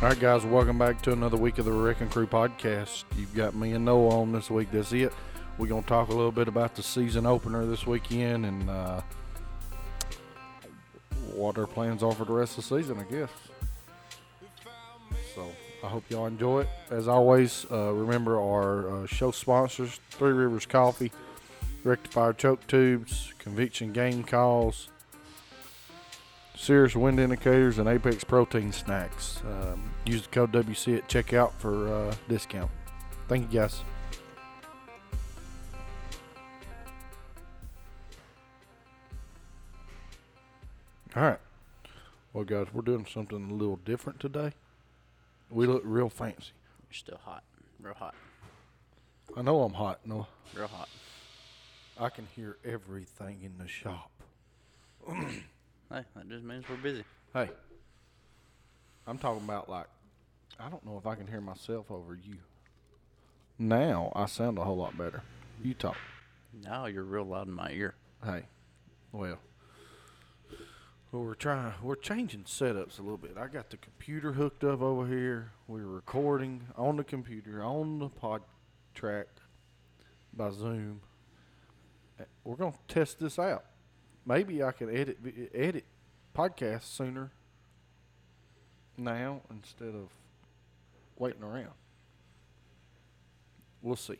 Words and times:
All 0.00 0.08
right, 0.08 0.20
guys, 0.20 0.44
welcome 0.44 0.78
back 0.78 1.02
to 1.02 1.12
another 1.12 1.36
week 1.36 1.58
of 1.58 1.64
the 1.64 1.72
Wrecking 1.72 2.08
Crew 2.08 2.28
podcast. 2.28 3.02
You've 3.16 3.34
got 3.34 3.56
me 3.56 3.72
and 3.72 3.84
Noah 3.84 4.20
on 4.20 4.30
this 4.30 4.48
week. 4.48 4.70
That's 4.70 4.92
it. 4.92 5.12
We're 5.58 5.66
going 5.66 5.82
to 5.82 5.88
talk 5.88 6.06
a 6.06 6.12
little 6.12 6.30
bit 6.30 6.46
about 6.46 6.76
the 6.76 6.84
season 6.84 7.26
opener 7.26 7.66
this 7.66 7.84
weekend 7.84 8.46
and 8.46 8.70
uh, 8.70 9.00
what 11.34 11.58
our 11.58 11.66
plans 11.66 12.04
are 12.04 12.12
for 12.12 12.24
the 12.24 12.32
rest 12.32 12.56
of 12.56 12.68
the 12.68 12.76
season, 12.80 13.00
I 13.00 13.12
guess. 13.12 13.30
So 15.34 15.50
I 15.82 15.88
hope 15.88 16.04
y'all 16.10 16.26
enjoy 16.26 16.60
it. 16.60 16.68
As 16.90 17.08
always, 17.08 17.66
uh, 17.68 17.92
remember 17.92 18.40
our 18.40 19.02
uh, 19.02 19.06
show 19.06 19.32
sponsors 19.32 19.98
Three 20.10 20.32
Rivers 20.32 20.64
Coffee, 20.64 21.10
Rectifier 21.82 22.34
Choke 22.34 22.64
Tubes, 22.68 23.34
Conviction 23.40 23.92
Game 23.92 24.22
Calls. 24.22 24.90
Cirrus 26.58 26.96
Wind 26.96 27.20
Indicators 27.20 27.78
and 27.78 27.88
Apex 27.88 28.24
Protein 28.24 28.72
Snacks. 28.72 29.40
Um, 29.46 29.92
use 30.04 30.22
the 30.22 30.28
code 30.28 30.50
WC 30.50 30.98
at 30.98 31.08
checkout 31.08 31.52
for 31.52 31.88
uh, 31.88 32.14
discount. 32.28 32.68
Thank 33.28 33.52
you, 33.52 33.60
guys. 33.60 33.80
All 41.14 41.22
right. 41.22 41.38
Well, 42.32 42.44
guys, 42.44 42.66
we're 42.72 42.82
doing 42.82 43.06
something 43.06 43.50
a 43.50 43.54
little 43.54 43.76
different 43.76 44.18
today. 44.18 44.52
We 45.50 45.66
look 45.66 45.82
real 45.84 46.10
fancy. 46.10 46.50
You're 46.90 46.94
still 46.94 47.20
hot. 47.24 47.44
Real 47.80 47.94
hot. 47.94 48.16
I 49.36 49.42
know 49.42 49.62
I'm 49.62 49.74
hot. 49.74 50.00
No, 50.04 50.26
Real 50.54 50.66
hot. 50.66 50.88
I 52.00 52.08
can 52.08 52.26
hear 52.34 52.56
everything 52.64 53.42
in 53.44 53.58
the 53.58 53.68
shop. 53.68 54.10
Hey, 55.90 56.02
that 56.14 56.28
just 56.28 56.44
means 56.44 56.64
we're 56.68 56.76
busy. 56.76 57.04
Hey, 57.32 57.48
I'm 59.06 59.18
talking 59.18 59.44
about 59.44 59.68
like, 59.70 59.86
I 60.60 60.68
don't 60.68 60.84
know 60.84 60.98
if 60.98 61.06
I 61.06 61.14
can 61.14 61.26
hear 61.26 61.40
myself 61.40 61.90
over 61.90 62.14
you. 62.14 62.36
Now 63.58 64.12
I 64.14 64.26
sound 64.26 64.58
a 64.58 64.64
whole 64.64 64.76
lot 64.76 64.98
better. 64.98 65.22
You 65.62 65.74
talk. 65.74 65.96
Now 66.62 66.86
you're 66.86 67.04
real 67.04 67.24
loud 67.24 67.48
in 67.48 67.54
my 67.54 67.70
ear. 67.70 67.94
Hey, 68.24 68.42
well, 69.12 69.38
well, 71.10 71.22
we're 71.24 71.34
trying. 71.34 71.72
We're 71.82 71.96
changing 71.96 72.44
setups 72.44 72.98
a 72.98 73.02
little 73.02 73.16
bit. 73.16 73.36
I 73.38 73.46
got 73.46 73.70
the 73.70 73.78
computer 73.78 74.32
hooked 74.32 74.64
up 74.64 74.82
over 74.82 75.06
here. 75.06 75.52
We're 75.66 75.86
recording 75.86 76.66
on 76.76 76.96
the 76.96 77.04
computer 77.04 77.64
on 77.64 77.98
the 77.98 78.08
pod 78.10 78.42
track 78.94 79.26
by 80.34 80.50
Zoom. 80.50 81.00
Uh, 82.20 82.24
We're 82.44 82.56
gonna 82.56 82.74
test 82.88 83.20
this 83.20 83.38
out. 83.38 83.64
Maybe 84.28 84.62
I 84.62 84.72
can 84.72 84.94
edit 84.94 85.16
edit 85.54 85.86
podcasts 86.36 86.82
sooner 86.82 87.30
now 88.94 89.40
instead 89.50 89.94
of 89.94 90.10
waiting 91.16 91.42
around. 91.42 91.72
We'll 93.80 93.96
see. 93.96 94.18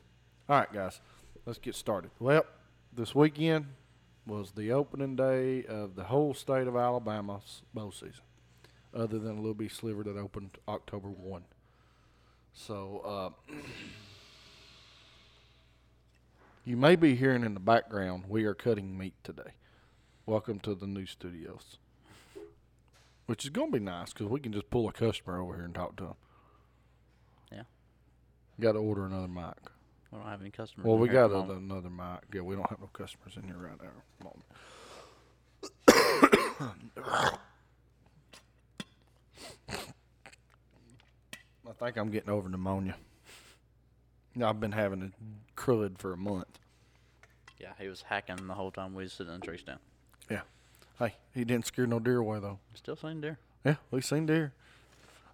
All 0.48 0.60
right, 0.60 0.72
guys, 0.72 1.02
let's 1.44 1.58
get 1.58 1.74
started. 1.74 2.10
Well, 2.18 2.46
this 2.90 3.14
weekend 3.14 3.66
was 4.26 4.52
the 4.52 4.72
opening 4.72 5.14
day 5.14 5.64
of 5.64 5.94
the 5.94 6.04
whole 6.04 6.32
state 6.32 6.66
of 6.66 6.74
Alabama's 6.74 7.60
bow 7.74 7.90
season, 7.90 8.24
other 8.94 9.18
than 9.18 9.32
a 9.32 9.40
little 9.40 9.52
bit 9.52 9.72
sliver 9.72 10.02
that 10.04 10.16
opened 10.16 10.56
October 10.66 11.08
1. 11.08 11.42
So, 12.54 13.34
uh, 13.50 13.52
you 16.64 16.78
may 16.78 16.96
be 16.96 17.14
hearing 17.14 17.44
in 17.44 17.52
the 17.52 17.60
background, 17.60 18.24
we 18.26 18.46
are 18.46 18.54
cutting 18.54 18.96
meat 18.96 19.12
today. 19.22 19.52
Welcome 20.28 20.60
to 20.60 20.74
the 20.74 20.86
new 20.86 21.06
studios. 21.06 21.78
Which 23.24 23.44
is 23.44 23.50
going 23.50 23.72
to 23.72 23.78
be 23.78 23.82
nice 23.82 24.12
because 24.12 24.26
we 24.26 24.40
can 24.40 24.52
just 24.52 24.68
pull 24.68 24.86
a 24.86 24.92
customer 24.92 25.40
over 25.40 25.54
here 25.54 25.64
and 25.64 25.74
talk 25.74 25.96
to 25.96 26.04
them. 26.04 26.14
Yeah. 27.50 27.62
Got 28.60 28.72
to 28.72 28.78
order 28.78 29.06
another 29.06 29.26
mic. 29.26 29.54
We 30.12 30.18
don't 30.18 30.28
have 30.28 30.42
any 30.42 30.50
customers. 30.50 30.84
Well, 30.84 30.96
in 30.96 31.00
we 31.00 31.08
got 31.08 31.30
a, 31.30 31.38
another 31.52 31.88
mic. 31.88 32.26
Yeah, 32.34 32.42
we 32.42 32.56
don't 32.56 32.68
have 32.68 32.78
no 32.78 32.90
customers 32.92 33.38
in 33.38 33.44
here 33.44 33.56
right 33.56 33.80
now. 33.82 33.88
I 41.66 41.72
think 41.80 41.96
I'm 41.96 42.10
getting 42.10 42.28
over 42.28 42.50
pneumonia. 42.50 42.96
I've 44.44 44.60
been 44.60 44.72
having 44.72 45.10
a 45.10 45.58
crud 45.58 45.96
for 45.96 46.12
a 46.12 46.18
month. 46.18 46.58
Yeah, 47.58 47.72
he 47.80 47.88
was 47.88 48.02
hacking 48.02 48.46
the 48.46 48.52
whole 48.52 48.70
time 48.70 48.92
we 48.92 49.04
was 49.04 49.14
sitting 49.14 49.32
in 49.32 49.40
the 49.40 49.46
tree 49.46 49.56
stand. 49.56 49.78
Hey, 51.00 51.14
he 51.32 51.44
didn't 51.44 51.64
scare 51.66 51.86
no 51.86 52.00
deer 52.00 52.18
away 52.18 52.40
though. 52.40 52.58
Still 52.74 52.96
seen 52.96 53.20
deer. 53.20 53.38
Yeah, 53.64 53.76
we 53.92 54.00
seen 54.00 54.26
deer. 54.26 54.52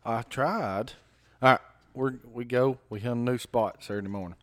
I 0.05 0.21
tried. 0.21 0.93
All 1.41 1.53
right, 1.53 1.61
we 1.95 2.11
we 2.31 2.45
go. 2.45 2.77
We 2.91 3.01
hunt 3.01 3.21
a 3.27 3.33
new 3.33 3.39
spot 3.39 3.79
Saturday 3.83 4.09
morning. 4.09 4.37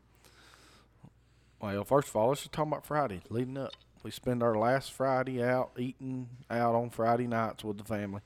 Well, 1.61 1.83
first 1.83 2.09
of 2.09 2.15
all, 2.15 2.29
let's 2.29 2.41
just 2.41 2.53
talk 2.53 2.65
about 2.65 2.85
Friday 2.87 3.21
leading 3.29 3.55
up. 3.57 3.73
We 4.01 4.09
spend 4.09 4.41
our 4.41 4.57
last 4.57 4.91
Friday 4.91 5.43
out 5.43 5.73
eating 5.77 6.27
out 6.49 6.73
on 6.73 6.89
Friday 6.89 7.27
nights 7.27 7.63
with 7.63 7.77
the 7.77 7.83
family. 7.83 8.21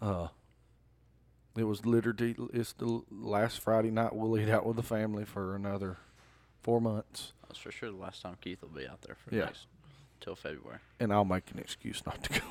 Uh, 0.00 0.28
it 1.56 1.64
was 1.64 1.84
literally 1.84 2.36
it's 2.52 2.72
the 2.74 3.02
last 3.10 3.58
Friday 3.58 3.90
night 3.90 4.14
we'll 4.14 4.38
eat 4.38 4.48
out 4.48 4.64
with 4.64 4.76
the 4.76 4.82
family 4.84 5.24
for 5.24 5.56
another 5.56 5.96
four 6.62 6.80
months, 6.80 7.32
That's 7.48 7.58
for 7.58 7.72
sure 7.72 7.90
the 7.90 7.96
last 7.96 8.22
time 8.22 8.36
Keith 8.40 8.62
will 8.62 8.68
be 8.68 8.86
out 8.86 9.02
there 9.02 9.16
for 9.16 9.34
Yeah. 9.34 9.46
next 9.46 9.66
till 10.20 10.36
February. 10.36 10.78
and 11.00 11.12
I'll 11.12 11.24
make 11.24 11.50
an 11.50 11.58
excuse 11.58 12.02
not 12.06 12.22
to 12.24 12.40
go. 12.40 12.46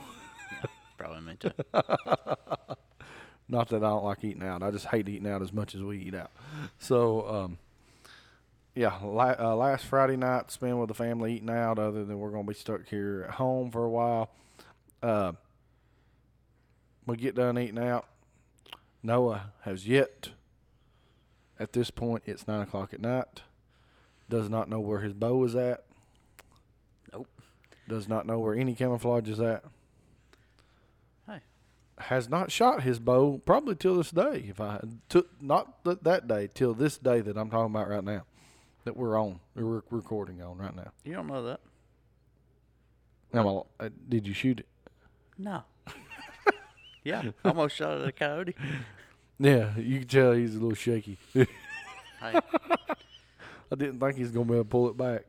Probably 0.98 1.22
me 1.22 1.36
too. 1.40 1.52
Not 3.48 3.70
that 3.70 3.84
I 3.84 3.90
don't 3.90 4.03
like 4.03 4.24
eating 4.24 4.42
out. 4.42 4.64
I 4.64 4.72
just 4.72 4.88
hate 4.88 5.08
eating 5.08 5.28
out 5.30 5.42
as 5.44 5.53
much 5.53 5.76
as 5.76 5.81
we 5.81 6.00
eat 6.00 6.16
out. 6.16 6.31
So, 6.80 7.28
um, 7.30 7.58
yeah, 8.74 8.98
la- 9.03 9.36
uh, 9.38 9.56
last 9.56 9.86
Friday 9.86 10.16
night 10.18 10.50
spent 10.50 10.78
with 10.80 10.88
the 10.88 10.96
family 10.96 11.36
eating 11.36 11.52
out. 11.52 11.78
Other 11.78 12.03
than 12.06 12.18
we're 12.18 12.31
going 12.31 12.46
to 12.46 12.48
be 12.52 12.58
stuck 12.58 12.88
here 12.88 13.26
at 13.28 13.36
home 13.36 13.70
for 13.70 13.84
a 13.86 13.90
while. 13.90 14.32
Uh, 15.03 15.34
we 17.06 17.18
get 17.18 17.36
done 17.36 17.59
eating 17.59 17.78
out. 17.78 18.08
Noah 19.03 19.52
has 19.62 19.88
yet. 19.88 20.30
At 21.59 21.74
this 21.74 21.92
point, 21.92 22.24
it's 22.26 22.47
nine 22.47 22.62
o'clock 22.62 22.94
at 22.96 23.00
night. 23.02 23.44
Does 24.28 24.50
not 24.50 24.70
know 24.70 24.80
where 24.80 25.02
his 25.02 25.14
bow 25.14 25.44
is 25.44 25.56
at. 25.56 25.84
Does 27.88 28.07
not 28.07 28.25
know 28.25 28.40
where 28.40 28.56
any 28.56 28.73
camouflage 28.73 29.29
is 29.29 29.40
at 29.40 29.63
Hey, 31.28 31.40
has 32.00 32.28
not 32.29 32.51
shot 32.51 32.81
his 32.84 33.00
bow 33.00 33.41
probably 33.46 33.75
till 33.75 33.96
this 33.96 34.12
day. 34.12 34.46
If 34.47 34.59
I 34.59 34.81
took 35.09 35.41
not 35.41 35.84
th- 35.84 36.00
that 36.01 36.28
day 36.28 36.50
till 36.53 36.73
this 36.73 36.97
day 36.97 37.22
that 37.22 37.38
I'm 37.38 37.50
talking 37.50 37.73
about 37.75 37.90
right 37.90 38.03
now, 38.03 38.23
that 38.85 38.97
we're 38.97 39.19
on, 39.19 39.40
we're 39.56 39.84
recording 39.90 40.41
on 40.41 40.57
right 40.57 40.75
now. 40.75 40.91
you 41.03 41.13
don't 41.13 41.28
know 41.28 41.44
that? 41.44 41.59
Now, 43.34 43.66
uh, 43.79 43.90
did 44.07 44.28
you 44.28 44.34
shoot 44.34 44.62
it? 44.62 44.67
No. 45.38 45.63
yeah, 47.03 47.31
almost 47.44 47.75
shot 47.75 48.02
at 48.02 48.07
a 48.07 48.12
coyote. 48.12 48.56
Yeah, 49.38 49.78
you 49.78 50.00
can 50.00 50.07
tell 50.07 50.31
he's 50.31 50.56
a 50.56 50.59
little 50.59 50.75
shaky. 50.75 51.17
Hey, 51.34 51.46
I 52.31 53.75
didn't 53.75 54.00
think 54.00 54.16
he 54.16 54.23
was 54.23 54.31
gonna 54.31 54.46
be 54.46 54.53
able 54.53 54.63
to 54.63 54.69
pull 54.69 54.88
it 54.90 54.96
back. 54.97 55.25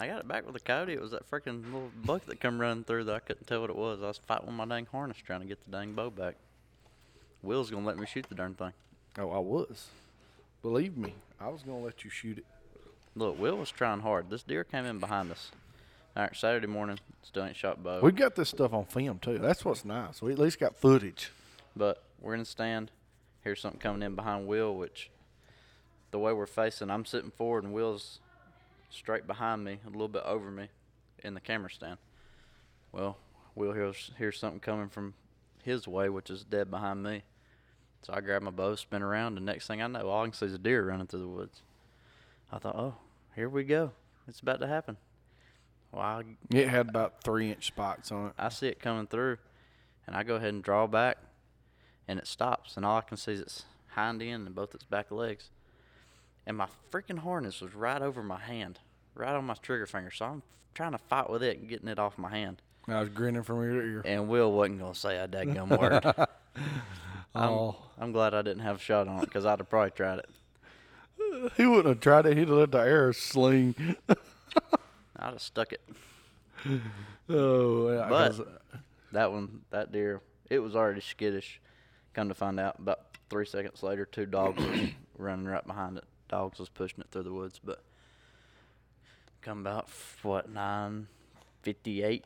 I 0.00 0.06
got 0.06 0.20
it 0.20 0.28
back 0.28 0.46
with 0.46 0.54
a 0.54 0.60
coyote. 0.60 0.92
It 0.92 1.00
was 1.00 1.10
that 1.10 1.28
freaking 1.28 1.64
little 1.64 1.90
buck 2.04 2.24
that 2.26 2.40
come 2.40 2.60
running 2.60 2.84
through 2.84 3.04
that 3.04 3.14
I 3.16 3.18
couldn't 3.18 3.48
tell 3.48 3.62
what 3.62 3.70
it 3.70 3.74
was. 3.76 4.00
I 4.00 4.06
was 4.06 4.18
fighting 4.18 4.46
with 4.46 4.54
my 4.54 4.64
dang 4.64 4.86
harness 4.86 5.16
trying 5.18 5.40
to 5.40 5.46
get 5.46 5.64
the 5.64 5.72
dang 5.72 5.92
bow 5.92 6.08
back. 6.08 6.36
Will's 7.42 7.68
gonna 7.68 7.84
let 7.84 7.98
me 7.98 8.06
shoot 8.06 8.26
the 8.28 8.36
darn 8.36 8.54
thing. 8.54 8.72
Oh, 9.18 9.30
I 9.30 9.38
was. 9.38 9.88
Believe 10.62 10.96
me, 10.96 11.14
I 11.40 11.48
was 11.48 11.62
gonna 11.62 11.80
let 11.80 12.04
you 12.04 12.10
shoot 12.10 12.38
it. 12.38 12.46
Look, 13.16 13.40
Will 13.40 13.56
was 13.56 13.72
trying 13.72 14.00
hard. 14.00 14.30
This 14.30 14.44
deer 14.44 14.62
came 14.62 14.84
in 14.84 15.00
behind 15.00 15.32
us. 15.32 15.50
All 16.16 16.22
right, 16.22 16.36
Saturday 16.36 16.68
morning, 16.68 17.00
still 17.22 17.44
ain't 17.44 17.56
shot 17.56 17.82
bow. 17.82 18.00
We 18.00 18.12
got 18.12 18.36
this 18.36 18.50
stuff 18.50 18.72
on 18.72 18.84
film 18.84 19.18
too. 19.18 19.38
That's 19.38 19.64
what's 19.64 19.84
nice. 19.84 20.22
We 20.22 20.32
at 20.32 20.38
least 20.38 20.60
got 20.60 20.76
footage. 20.76 21.32
But 21.74 22.04
we're 22.20 22.34
in 22.34 22.40
the 22.40 22.46
stand. 22.46 22.92
Here's 23.42 23.60
something 23.60 23.80
coming 23.80 24.02
in 24.02 24.14
behind 24.14 24.46
Will, 24.46 24.76
which 24.76 25.10
the 26.12 26.20
way 26.20 26.32
we're 26.32 26.46
facing, 26.46 26.90
I'm 26.90 27.04
sitting 27.04 27.30
forward 27.30 27.64
and 27.64 27.72
Will's 27.72 28.20
straight 28.90 29.26
behind 29.26 29.64
me, 29.64 29.78
a 29.86 29.90
little 29.90 30.08
bit 30.08 30.22
over 30.24 30.50
me 30.50 30.68
in 31.22 31.34
the 31.34 31.40
camera 31.40 31.70
stand. 31.70 31.98
Well, 32.92 33.18
Will 33.54 33.72
hears, 33.72 34.10
hears 34.18 34.38
something 34.38 34.60
coming 34.60 34.88
from 34.88 35.14
his 35.62 35.88
way, 35.88 36.08
which 36.08 36.30
is 36.30 36.44
dead 36.44 36.70
behind 36.70 37.02
me. 37.02 37.22
So 38.02 38.12
I 38.14 38.20
grab 38.20 38.42
my 38.42 38.50
bow, 38.50 38.76
spin 38.76 39.02
around, 39.02 39.36
and 39.36 39.44
next 39.44 39.66
thing 39.66 39.82
I 39.82 39.86
know, 39.86 40.08
all 40.08 40.22
I 40.22 40.24
can 40.24 40.32
see 40.32 40.46
is 40.46 40.54
a 40.54 40.58
deer 40.58 40.86
running 40.86 41.06
through 41.06 41.20
the 41.20 41.28
woods. 41.28 41.62
I 42.52 42.58
thought, 42.58 42.76
oh, 42.76 42.94
here 43.34 43.48
we 43.48 43.64
go. 43.64 43.92
It's 44.28 44.40
about 44.40 44.60
to 44.60 44.66
happen. 44.66 44.96
Well, 45.92 46.02
I 46.02 46.22
It 46.50 46.68
had 46.68 46.88
about 46.88 47.22
three 47.22 47.50
inch 47.50 47.66
spots 47.66 48.12
on 48.12 48.28
it. 48.28 48.32
I 48.38 48.50
see 48.50 48.68
it 48.68 48.78
coming 48.78 49.06
through, 49.06 49.38
and 50.06 50.14
I 50.14 50.22
go 50.22 50.36
ahead 50.36 50.54
and 50.54 50.62
draw 50.62 50.86
back, 50.86 51.18
and 52.06 52.18
it 52.18 52.26
stops, 52.26 52.76
and 52.76 52.86
all 52.86 52.98
I 52.98 53.02
can 53.02 53.16
see 53.16 53.32
is 53.32 53.40
its 53.40 53.64
hind 53.88 54.22
end 54.22 54.46
and 54.46 54.54
both 54.54 54.74
its 54.74 54.84
back 54.84 55.10
legs. 55.10 55.50
And 56.48 56.56
my 56.56 56.66
freaking 56.90 57.18
harness 57.18 57.60
was 57.60 57.74
right 57.74 58.00
over 58.00 58.22
my 58.22 58.40
hand, 58.40 58.78
right 59.14 59.34
on 59.34 59.44
my 59.44 59.54
trigger 59.54 59.84
finger. 59.86 60.10
So 60.10 60.24
I'm 60.24 60.42
trying 60.74 60.92
to 60.92 60.98
fight 60.98 61.28
with 61.28 61.42
it 61.42 61.58
and 61.58 61.68
getting 61.68 61.88
it 61.88 61.98
off 61.98 62.16
my 62.16 62.30
hand. 62.30 62.62
I 62.88 63.00
was 63.00 63.10
grinning 63.10 63.42
from 63.42 63.62
ear 63.62 63.72
to 63.82 63.86
ear. 63.86 64.02
And 64.06 64.28
Will 64.28 64.50
wasn't 64.50 64.80
gonna 64.80 64.94
say 64.94 65.18
a 65.18 65.28
dadgum 65.28 65.78
word. 65.78 66.02
I'm, 67.34 67.50
Oh, 67.50 67.76
I'm 67.98 68.12
glad 68.12 68.32
I 68.32 68.40
didn't 68.40 68.62
have 68.62 68.76
a 68.76 68.80
shot 68.80 69.06
on 69.06 69.18
it 69.18 69.26
because 69.26 69.44
I'd 69.44 69.58
have 69.58 69.68
probably 69.68 69.90
tried 69.90 70.20
it. 70.20 70.30
he 71.58 71.66
wouldn't 71.66 71.86
have 71.86 72.00
tried 72.00 72.24
it. 72.24 72.38
He'd 72.38 72.48
have 72.48 72.56
let 72.56 72.72
the 72.72 72.78
arrow 72.78 73.12
sling. 73.12 73.74
I'd 74.08 74.16
have 75.32 75.42
stuck 75.42 75.74
it. 75.74 75.82
Oh, 77.28 77.90
yeah, 77.92 78.06
But- 78.08 78.40
uh, 78.40 78.44
That 79.12 79.32
one, 79.32 79.60
that 79.70 79.92
deer, 79.92 80.22
it 80.48 80.60
was 80.60 80.74
already 80.74 81.02
skittish. 81.02 81.60
Come 82.14 82.28
to 82.28 82.34
find 82.34 82.58
out, 82.58 82.78
about 82.78 83.00
three 83.28 83.44
seconds 83.46 83.82
later, 83.82 84.06
two 84.06 84.24
dogs 84.26 84.64
was 84.64 84.80
running 85.18 85.44
right 85.46 85.66
behind 85.66 85.98
it. 85.98 86.04
Dogs 86.28 86.58
was 86.58 86.68
pushing 86.68 87.00
it 87.00 87.06
through 87.10 87.22
the 87.24 87.32
woods, 87.32 87.60
but 87.62 87.82
come 89.42 89.60
about 89.60 89.88
what 90.22 90.50
nine 90.50 91.06
fifty-eight. 91.62 92.24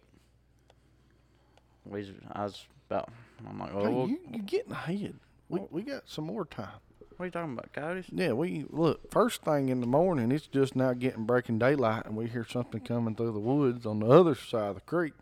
We, 1.84 2.12
I 2.32 2.44
was 2.44 2.64
about. 2.88 3.08
I'm 3.48 3.58
like, 3.58 3.74
well, 3.74 3.84
hey, 3.84 3.92
we'll- 3.92 4.08
you, 4.08 4.18
you're 4.30 4.42
getting 4.44 4.72
ahead. 4.72 5.14
We 5.48 5.60
we 5.70 5.82
got 5.82 6.02
some 6.08 6.24
more 6.24 6.44
time. 6.46 6.68
what 7.16 7.24
are 7.24 7.26
you 7.26 7.30
talking 7.30 7.52
about, 7.52 7.72
coyotes? 7.74 8.06
Yeah, 8.10 8.32
we 8.32 8.64
look 8.70 9.10
first 9.10 9.42
thing 9.42 9.68
in 9.68 9.80
the 9.80 9.86
morning. 9.86 10.32
It's 10.32 10.46
just 10.46 10.74
now 10.74 10.92
getting 10.94 11.24
breaking 11.24 11.58
daylight, 11.58 12.06
and 12.06 12.16
we 12.16 12.26
hear 12.26 12.46
something 12.48 12.80
coming 12.80 13.14
through 13.14 13.32
the 13.32 13.38
woods 13.40 13.84
on 13.84 14.00
the 14.00 14.06
other 14.06 14.34
side 14.34 14.68
of 14.68 14.74
the 14.76 14.80
creek. 14.82 15.12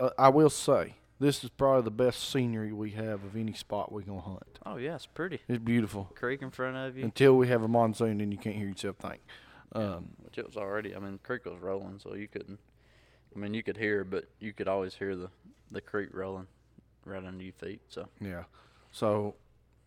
Uh, 0.00 0.10
I 0.18 0.28
will 0.30 0.50
say, 0.50 0.94
this 1.18 1.42
is 1.42 1.50
probably 1.50 1.82
the 1.82 1.90
best 1.90 2.30
scenery 2.30 2.72
we 2.72 2.90
have 2.90 3.24
of 3.24 3.36
any 3.36 3.52
spot 3.52 3.90
we 3.90 4.02
gonna 4.02 4.20
hunt. 4.20 4.58
Oh 4.64 4.76
yeah, 4.76 4.94
it's 4.96 5.06
pretty. 5.06 5.40
It's 5.48 5.62
beautiful 5.62 6.10
Creek 6.14 6.42
in 6.42 6.50
front 6.50 6.76
of 6.76 6.96
you, 6.96 7.04
until 7.04 7.36
we 7.36 7.48
have 7.48 7.62
a 7.62 7.68
monsoon, 7.68 8.20
and 8.20 8.32
you 8.32 8.38
can't 8.38 8.56
hear 8.56 8.68
yourself 8.68 8.96
think. 8.96 9.20
Um, 9.72 10.10
which 10.22 10.38
it 10.38 10.46
was 10.46 10.56
already. 10.56 10.94
I 10.94 10.98
mean, 10.98 11.12
the 11.12 11.18
creek 11.18 11.44
was 11.44 11.58
rolling, 11.60 11.98
so 11.98 12.14
you 12.14 12.28
couldn't. 12.28 12.60
I 13.34 13.38
mean, 13.38 13.54
you 13.54 13.62
could 13.62 13.76
hear, 13.76 14.04
but 14.04 14.26
you 14.40 14.52
could 14.52 14.68
always 14.68 14.94
hear 14.94 15.16
the 15.16 15.30
the 15.70 15.80
creek 15.80 16.10
rolling 16.12 16.46
right 17.04 17.24
under 17.24 17.42
your 17.42 17.52
feet. 17.54 17.80
So 17.88 18.08
yeah. 18.20 18.44
So 18.92 19.34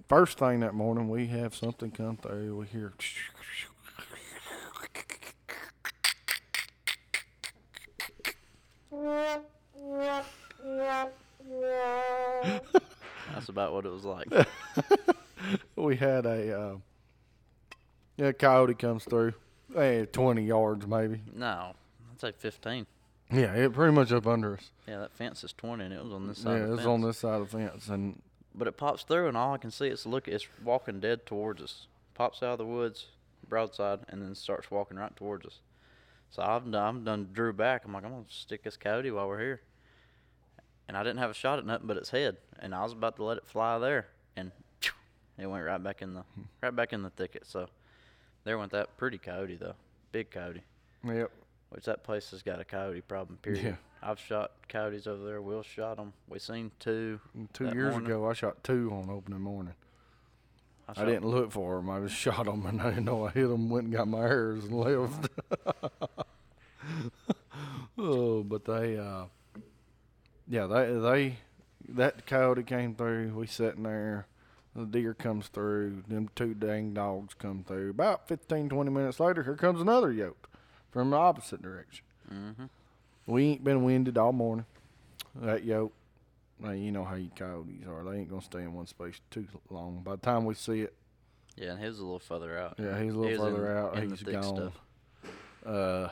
first 0.07 0.37
thing 0.37 0.59
that 0.61 0.73
morning, 0.73 1.09
we 1.09 1.27
have 1.27 1.55
something 1.55 1.91
come 1.91 2.17
through. 2.17 2.57
We 2.57 2.65
hear. 2.67 2.93
that's 13.33 13.49
about 13.49 13.73
what 13.73 13.85
it 13.85 13.91
was 13.91 14.03
like. 14.05 14.27
we 15.75 15.95
had 15.95 16.25
a 16.25 16.59
uh, 16.59 16.75
yeah 18.17 18.31
coyote 18.31 18.75
comes 18.75 19.03
through, 19.05 19.33
eh, 19.75 20.05
twenty 20.11 20.43
yards 20.43 20.85
maybe. 20.87 21.21
No, 21.33 21.73
I'd 22.11 22.19
say 22.19 22.31
15. 22.31 22.85
Yeah, 23.31 23.53
it 23.53 23.73
pretty 23.73 23.93
much 23.93 24.11
up 24.11 24.25
under 24.25 24.55
us. 24.55 24.71
Yeah, 24.87 24.97
that 24.99 25.13
fence 25.13 25.43
is 25.43 25.53
20, 25.53 25.85
and 25.85 25.93
it 25.93 26.03
was 26.03 26.11
on 26.11 26.27
this 26.27 26.39
side 26.39 26.57
Yeah, 26.57 26.63
of 26.63 26.67
the 26.69 26.73
it's 26.73 26.81
fence. 26.81 26.87
on 26.89 27.01
this 27.01 27.17
side 27.19 27.41
of 27.41 27.51
the 27.51 27.57
fence, 27.59 27.87
and 27.87 28.21
But 28.55 28.67
it 28.67 28.75
pops 28.75 29.03
through, 29.03 29.27
and 29.27 29.37
all 29.37 29.53
I 29.53 29.57
can 29.59 29.69
see 29.69 29.85
is 29.87 30.05
look. 30.07 30.27
It's 30.27 30.47
walking 30.63 30.99
dead 30.99 31.27
towards 31.27 31.61
us. 31.61 31.85
Pops 32.15 32.41
out 32.41 32.53
of 32.53 32.57
the 32.57 32.65
woods, 32.65 33.05
broadside, 33.47 33.99
and 34.09 34.21
then 34.21 34.33
starts 34.33 34.71
walking 34.71 34.97
right 34.97 35.15
towards 35.15 35.45
us. 35.45 35.59
So 36.31 36.41
I've 36.41 36.69
done, 36.71 36.75
I'm 36.83 37.03
done 37.03 37.29
drew 37.31 37.53
back. 37.53 37.85
I'm 37.85 37.93
like, 37.93 38.03
I'm 38.03 38.11
gonna 38.11 38.23
stick 38.29 38.63
this 38.63 38.77
coyote 38.77 39.11
while 39.11 39.27
we're 39.27 39.39
here. 39.39 39.61
And 40.89 40.97
I 40.97 41.03
didn't 41.03 41.19
have 41.19 41.29
a 41.29 41.35
shot 41.35 41.59
at 41.59 41.67
nothing 41.67 41.85
but 41.85 41.97
its 41.97 42.09
head, 42.09 42.37
and 42.57 42.73
I 42.73 42.81
was 42.81 42.93
about 42.93 43.15
to 43.17 43.23
let 43.23 43.37
it 43.37 43.45
fly 43.45 43.77
there, 43.77 44.07
and 44.35 44.51
it 45.37 45.45
went 45.45 45.63
right 45.63 45.81
back 45.81 46.01
in 46.01 46.15
the 46.15 46.23
right 46.63 46.75
back 46.75 46.93
in 46.93 47.03
the 47.03 47.11
thicket. 47.11 47.45
So 47.45 47.67
there 48.43 48.57
went 48.57 48.71
that 48.71 48.97
pretty 48.97 49.19
coyote 49.19 49.55
though, 49.55 49.75
big 50.11 50.31
coyote. 50.31 50.63
yep, 51.05 51.29
Which 51.69 51.85
that 51.85 52.03
place 52.03 52.31
has 52.31 52.41
got 52.41 52.59
a 52.59 52.65
coyote 52.65 53.01
problem. 53.01 53.37
Period. 53.43 53.63
Yeah. 53.63 53.75
I've 54.01 54.19
shot 54.19 54.49
coyotes 54.67 55.05
over 55.05 55.23
there. 55.23 55.43
Will 55.43 55.61
shot 55.61 55.97
them. 55.97 56.11
We 56.27 56.39
seen 56.39 56.71
two. 56.79 57.19
two 57.53 57.65
years 57.65 57.91
morning. 57.91 58.09
ago 58.09 58.27
I 58.27 58.33
shot 58.33 58.63
two 58.63 58.89
on 58.91 59.11
opening 59.11 59.41
morning. 59.41 59.75
I 60.87 60.93
shot- 60.93 61.05
didn't 61.05 61.27
look 61.27 61.51
for 61.51 61.75
them. 61.75 61.91
I 61.91 61.99
just 61.99 62.15
shot 62.15 62.45
them, 62.45 62.65
and 62.65 62.81
I 62.81 62.89
didn't 62.89 63.05
know 63.05 63.27
I 63.27 63.29
hit 63.29 63.47
them. 63.47 63.69
Went 63.69 63.85
and 63.85 63.93
got 63.93 64.07
my 64.07 64.21
arrows 64.21 64.65
and 64.65 64.73
left. 64.73 65.29
oh, 67.99 68.41
but 68.41 68.65
they, 68.65 68.97
uh, 68.97 69.25
yeah, 70.49 70.65
they 70.67 70.91
they 70.93 71.37
that 71.89 72.25
coyote 72.25 72.63
came 72.63 72.95
through. 72.95 73.33
We 73.35 73.47
sitting 73.47 73.83
there. 73.83 74.27
The 74.75 74.85
deer 74.85 75.13
comes 75.13 75.47
through. 75.47 76.03
Them 76.07 76.29
two 76.35 76.53
dang 76.53 76.93
dogs 76.93 77.33
come 77.33 77.63
through. 77.67 77.89
About 77.89 78.27
15, 78.27 78.69
20 78.69 78.91
minutes 78.91 79.19
later, 79.19 79.43
here 79.43 79.55
comes 79.55 79.81
another 79.81 80.11
yoke 80.11 80.47
from 80.91 81.09
the 81.09 81.17
opposite 81.17 81.61
direction. 81.61 82.05
Mm-hmm. 82.31 82.65
We 83.25 83.45
ain't 83.45 83.63
been 83.63 83.83
winded 83.83 84.17
all 84.17 84.31
morning. 84.31 84.65
That 85.35 85.63
yoke, 85.63 85.93
now 86.59 86.71
you 86.71 86.91
know 86.91 87.03
how 87.03 87.15
you 87.15 87.29
coyotes 87.35 87.87
are. 87.87 88.03
They 88.03 88.19
ain't 88.19 88.29
gonna 88.29 88.41
stay 88.43 88.59
in 88.61 88.73
one 88.73 88.85
space 88.87 89.19
too 89.31 89.47
long. 89.69 90.01
By 90.03 90.11
the 90.11 90.17
time 90.21 90.45
we 90.45 90.53
see 90.53 90.81
it, 90.81 90.93
Yeah, 91.55 91.71
and 91.71 91.79
he 91.79 91.87
was 91.87 91.99
a 91.99 92.03
little 92.03 92.19
further 92.19 92.57
out. 92.57 92.75
yeah, 92.77 93.01
he's 93.01 93.13
a 93.13 93.17
little 93.17 93.45
further 93.45 93.71
in- 93.71 93.77
out. 93.77 93.97
in 93.97 94.09
he's 94.11 94.23
gone. 94.23 94.43
stuff. 94.43 94.73
Uh, 95.65 96.09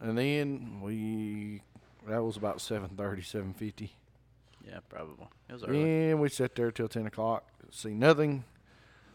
and 0.00 0.16
then 0.16 0.80
we 0.82 1.62
that 2.08 2.22
was 2.22 2.36
about 2.36 2.58
7.30, 2.58 2.94
7.50. 2.96 3.90
Yeah, 4.66 4.78
probably. 4.88 5.26
It 5.48 5.52
was 5.52 5.64
early. 5.64 6.10
And 6.10 6.20
we 6.20 6.28
sat 6.28 6.54
there 6.54 6.70
till 6.70 6.88
ten 6.88 7.06
o'clock, 7.06 7.44
see 7.70 7.94
nothing. 7.94 8.44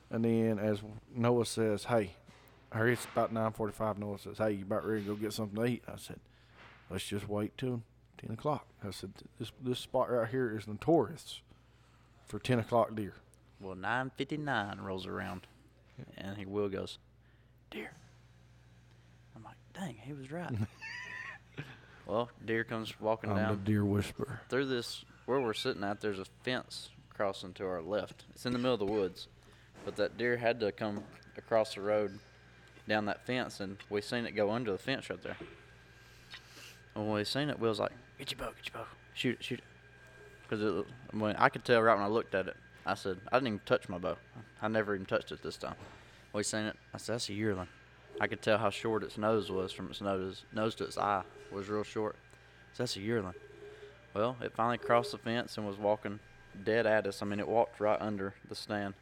And 0.10 0.26
then 0.26 0.60
as 0.60 0.82
Noah 1.14 1.46
says, 1.46 1.86
"Hey," 1.86 2.16
or 2.74 2.88
it's 2.88 3.06
about 3.06 3.32
nine 3.32 3.52
forty-five. 3.52 3.98
Noah 3.98 4.20
says, 4.20 4.38
"Hey, 4.38 4.52
you 4.52 4.64
about 4.64 4.86
ready 4.86 5.02
to 5.04 5.08
go 5.10 5.16
get 5.16 5.34
something 5.34 5.56
to 5.56 5.66
eat?" 5.66 5.84
I 5.88 5.98
said, 5.98 6.20
"Let's 6.90 7.06
just 7.06 7.28
wait 7.28 7.58
till 7.58 7.82
ten 8.18 8.32
o'clock." 8.32 8.68
I 8.84 8.92
said, 8.92 9.12
"This 9.40 9.52
this 9.62 9.80
spot 9.80 10.12
right 10.12 10.30
here 10.30 10.56
is 10.56 10.68
notorious 10.68 11.42
for 12.28 12.40
ten 12.40 12.60
o'clock 12.60 12.96
deer." 12.96 13.14
Well, 13.60 13.76
9:59 13.76 14.82
rolls 14.82 15.08
around, 15.08 15.48
and 16.18 16.38
he 16.38 16.46
Will 16.46 16.70
goes, 16.70 17.00
"Deer." 17.72 17.92
I'm 19.36 19.44
like, 19.44 19.58
"Dang, 19.74 19.96
he 20.02 20.14
was 20.14 20.32
right." 20.32 20.52
well, 22.06 22.30
deer 22.46 22.64
comes 22.64 23.00
walking 23.00 23.30
I'm 23.32 23.36
the 23.38 23.42
down 23.44 23.64
deer 23.64 23.86
whisperer. 23.86 24.42
through 24.50 24.66
this 24.68 25.04
where 25.26 25.40
we're 25.40 25.54
sitting 25.54 25.84
at. 25.84 26.02
There's 26.02 26.20
a 26.20 26.26
fence 26.44 26.90
crossing 27.14 27.54
to 27.54 27.66
our 27.66 27.82
left. 27.82 28.26
It's 28.34 28.46
in 28.46 28.54
the 28.54 28.60
middle 28.60 28.74
of 28.74 28.80
the 28.80 28.86
woods, 28.86 29.28
but 29.84 29.96
that 29.96 30.18
deer 30.18 30.38
had 30.38 30.60
to 30.60 30.72
come 30.72 31.04
across 31.38 31.76
the 31.76 31.82
road 31.82 32.20
down 32.88 33.06
that 33.06 33.26
fence, 33.26 33.60
and 33.60 33.78
we 33.90 34.02
seen 34.02 34.26
it 34.26 34.32
go 34.32 34.52
under 34.52 34.72
the 34.72 34.78
fence 34.78 35.10
right 35.10 35.22
there. 35.22 35.38
And 36.94 37.06
when 37.06 37.16
we 37.16 37.24
seen 37.24 37.50
it, 37.50 37.60
we 37.60 37.68
was 37.68 37.80
like, 37.80 37.92
"Get 38.20 38.32
your 38.32 38.40
bow, 38.40 38.54
get 38.56 38.74
your 38.74 38.84
bow, 38.84 38.90
shoot 39.14 39.36
it, 39.40 39.44
shoot 39.44 39.60
it," 39.60 39.66
because 40.44 40.86
when 41.12 41.36
I 41.38 41.50
could 41.50 41.66
tell 41.66 41.82
right 41.82 41.96
when 41.96 42.04
I 42.04 42.08
looked 42.08 42.36
at 42.36 42.48
it, 42.48 42.56
I 42.86 42.94
said 42.94 43.20
I 43.32 43.38
didn't 43.38 43.48
even 43.48 43.60
touch 43.66 43.90
my 43.90 43.98
bow. 43.98 44.18
I 44.62 44.68
never 44.68 44.94
even 44.94 45.06
touched 45.06 45.32
it 45.32 45.42
this 45.42 45.58
time. 45.58 45.76
We 46.32 46.44
seen 46.44 46.66
it. 46.66 46.76
I 46.94 46.98
said 46.98 47.14
that's 47.14 47.30
a 47.30 47.34
yearling. 47.34 47.68
I 48.20 48.28
could 48.28 48.42
tell 48.42 48.58
how 48.58 48.70
short 48.70 49.04
its 49.04 49.18
nose 49.18 49.52
was 49.52 49.72
from 49.72 49.90
its 49.90 50.02
nose 50.02 50.44
nose 50.54 50.76
to 50.76 50.86
its 50.86 50.98
eye 50.98 51.24
was 51.52 51.70
real 51.70 51.84
short. 51.84 52.16
So 52.74 52.84
that's 52.84 52.96
a 52.96 53.02
yearling. 53.02 53.34
Well, 54.14 54.38
it 54.42 54.54
finally 54.54 54.78
crossed 54.78 55.12
the 55.12 55.18
fence 55.18 55.58
and 55.58 55.68
was 55.68 55.78
walking 55.78 56.20
dead 56.64 56.86
at 56.86 57.06
us. 57.06 57.22
I 57.22 57.26
mean, 57.26 57.40
it 57.40 57.48
walked 57.48 57.80
right 57.80 58.00
under 58.00 58.34
the 58.48 58.56
stand. 58.56 58.94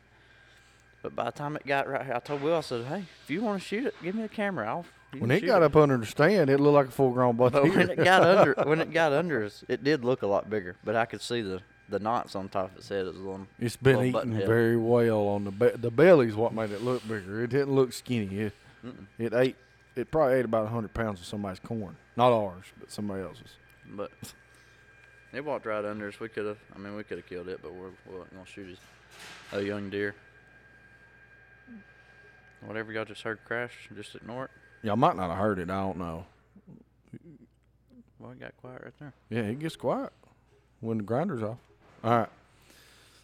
But 1.04 1.16
by 1.16 1.26
the 1.26 1.32
time 1.32 1.56
it 1.56 1.66
got 1.68 1.88
right 1.88 2.04
here, 2.06 2.16
I 2.16 2.20
told 2.20 2.42
Will, 2.42 2.56
I 2.56 2.62
said, 2.62 2.86
"Hey, 2.86 3.06
if 3.24 3.30
you 3.30 3.42
want 3.42 3.62
to 3.62 3.68
shoot 3.68 3.86
it, 3.86 3.96
give 4.02 4.16
me 4.16 4.24
a 4.24 4.30
camera. 4.30 4.68
I'll." 4.68 4.86
When 5.20 5.30
it 5.30 5.46
got 5.46 5.62
up 5.62 5.76
under 5.76 5.98
the 5.98 6.08
stand, 6.08 6.50
it 6.50 6.60
looked 6.60 6.74
like 6.74 6.88
a 6.88 6.92
full-grown 6.92 7.36
buck 7.36 7.54
But 7.54 7.64
when 7.64 7.92
it 7.92 8.04
got 8.04 8.24
under, 8.38 8.56
when 8.64 8.82
it 8.82 8.92
got 8.92 9.14
under 9.14 9.44
us, 9.46 9.64
it 9.68 9.84
did 9.84 10.04
look 10.04 10.24
a 10.24 10.28
lot 10.28 10.50
bigger. 10.50 10.76
But 10.84 10.96
I 10.96 11.06
could 11.06 11.22
see 11.22 11.42
the 11.42 11.62
the 11.90 12.00
knots 12.00 12.36
on 12.36 12.50
top 12.50 12.72
of 12.72 12.78
its 12.78 12.90
head. 12.90 13.06
It 13.06 13.14
was 13.14 13.18
a 13.18 13.20
little. 13.20 13.48
It's 13.60 13.76
been 13.76 14.06
eating 14.06 14.34
very 14.34 14.78
well 14.78 15.28
on 15.28 15.44
the 15.44 15.52
be- 15.52 15.78
the 15.78 15.92
belly's 15.92 16.36
what 16.36 16.54
made 16.54 16.72
it 16.72 16.82
look 16.82 17.08
bigger. 17.08 17.44
It 17.44 17.52
didn't 17.52 17.76
look 17.76 17.94
skinny. 17.94 18.40
It, 18.40 18.54
Mm-mm. 18.86 19.08
it 19.18 19.34
ate. 19.34 19.56
It 19.96 20.10
probably 20.10 20.36
ate 20.40 20.46
about 20.46 20.68
hundred 20.70 20.94
pounds 20.94 21.20
of 21.20 21.26
somebody's 21.26 21.60
corn, 21.60 21.96
not 22.16 22.32
ours, 22.32 22.66
but 22.80 22.92
somebody 22.92 23.22
else's. 23.22 23.56
But 23.96 24.12
it 25.34 25.46
walked 25.46 25.66
right 25.66 25.86
under 25.86 26.08
us. 26.08 26.20
We 26.20 26.30
could 26.30 26.46
have. 26.46 26.58
I 26.76 26.80
mean, 26.80 26.96
we 26.96 27.04
could 27.04 27.18
have 27.20 27.28
killed 27.28 27.48
it, 27.48 27.60
but 27.62 27.74
we're, 27.74 27.92
we 28.10 28.18
weren't 28.18 28.34
gonna 28.34 28.46
shoot 28.46 28.78
a 29.52 29.62
young 29.62 29.90
deer. 29.90 30.16
Whatever 32.66 32.92
y'all 32.94 33.06
just 33.06 33.22
heard 33.22 33.40
crash, 33.46 33.72
just 33.96 34.16
ignore 34.16 34.46
it. 34.46 34.52
Y'all 34.84 34.96
might 34.96 35.16
not 35.16 35.30
have 35.30 35.38
heard 35.38 35.60
it. 35.60 35.70
I 35.70 35.80
don't 35.82 35.98
know. 35.98 36.26
Well, 38.20 38.32
it 38.32 38.40
got 38.40 38.56
quiet 38.58 38.82
right 38.84 38.94
there. 39.00 39.14
Yeah, 39.30 39.50
it 39.50 39.60
gets 39.60 39.76
quiet 39.76 40.12
when 40.80 40.98
the 40.98 41.04
grinder's 41.04 41.44
off. 41.44 41.58
All 42.04 42.12
right, 42.20 42.30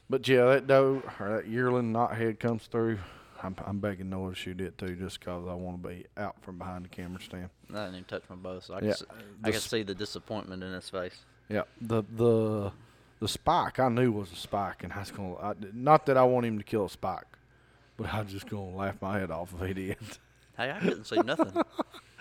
but 0.09 0.27
yeah, 0.27 0.45
that 0.45 0.67
doe 0.67 1.01
or 1.19 1.37
that 1.37 1.47
yearling 1.47 1.93
knothead 1.93 2.39
comes 2.39 2.67
through. 2.67 2.99
I'm, 3.43 3.55
I'm 3.65 3.79
begging 3.79 4.09
Noah 4.09 4.31
to 4.31 4.35
shoot 4.35 4.59
it 4.61 4.77
too, 4.77 4.95
just 4.95 5.19
because 5.19 5.47
I 5.47 5.53
want 5.53 5.81
to 5.83 5.89
be 5.89 6.05
out 6.17 6.35
from 6.41 6.57
behind 6.57 6.85
the 6.85 6.89
camera 6.89 7.21
stand. 7.21 7.49
I 7.69 7.73
didn't 7.85 7.89
even 7.93 8.03
touch 8.05 8.23
my 8.29 8.35
bow, 8.35 8.59
so 8.59 8.73
I, 8.75 8.79
Yeah, 8.81 8.89
s- 8.91 9.03
I 9.43 9.49
s- 9.49 9.63
see 9.63 9.83
the 9.83 9.95
disappointment 9.95 10.63
in 10.63 10.73
his 10.73 10.89
face. 10.89 11.19
Yeah, 11.49 11.63
the 11.81 12.03
the 12.15 12.71
the 13.19 13.27
spike 13.27 13.79
I 13.79 13.89
knew 13.89 14.11
was 14.11 14.31
a 14.31 14.35
spike, 14.35 14.83
and 14.83 14.93
I 14.93 14.99
was 14.99 15.11
gonna 15.11 15.35
I, 15.37 15.53
not 15.73 16.05
that 16.07 16.17
I 16.17 16.23
want 16.23 16.45
him 16.45 16.57
to 16.57 16.63
kill 16.63 16.85
a 16.85 16.89
spike, 16.89 17.25
but 17.97 18.13
I 18.13 18.21
was 18.21 18.31
just 18.31 18.49
gonna 18.49 18.75
laugh 18.75 18.95
my 19.01 19.19
head 19.19 19.31
off 19.31 19.53
if 19.59 19.67
he 19.67 19.73
did. 19.73 19.97
Hey, 20.57 20.71
I 20.71 20.79
couldn't 20.79 21.05
see 21.05 21.15
nothing. 21.17 21.53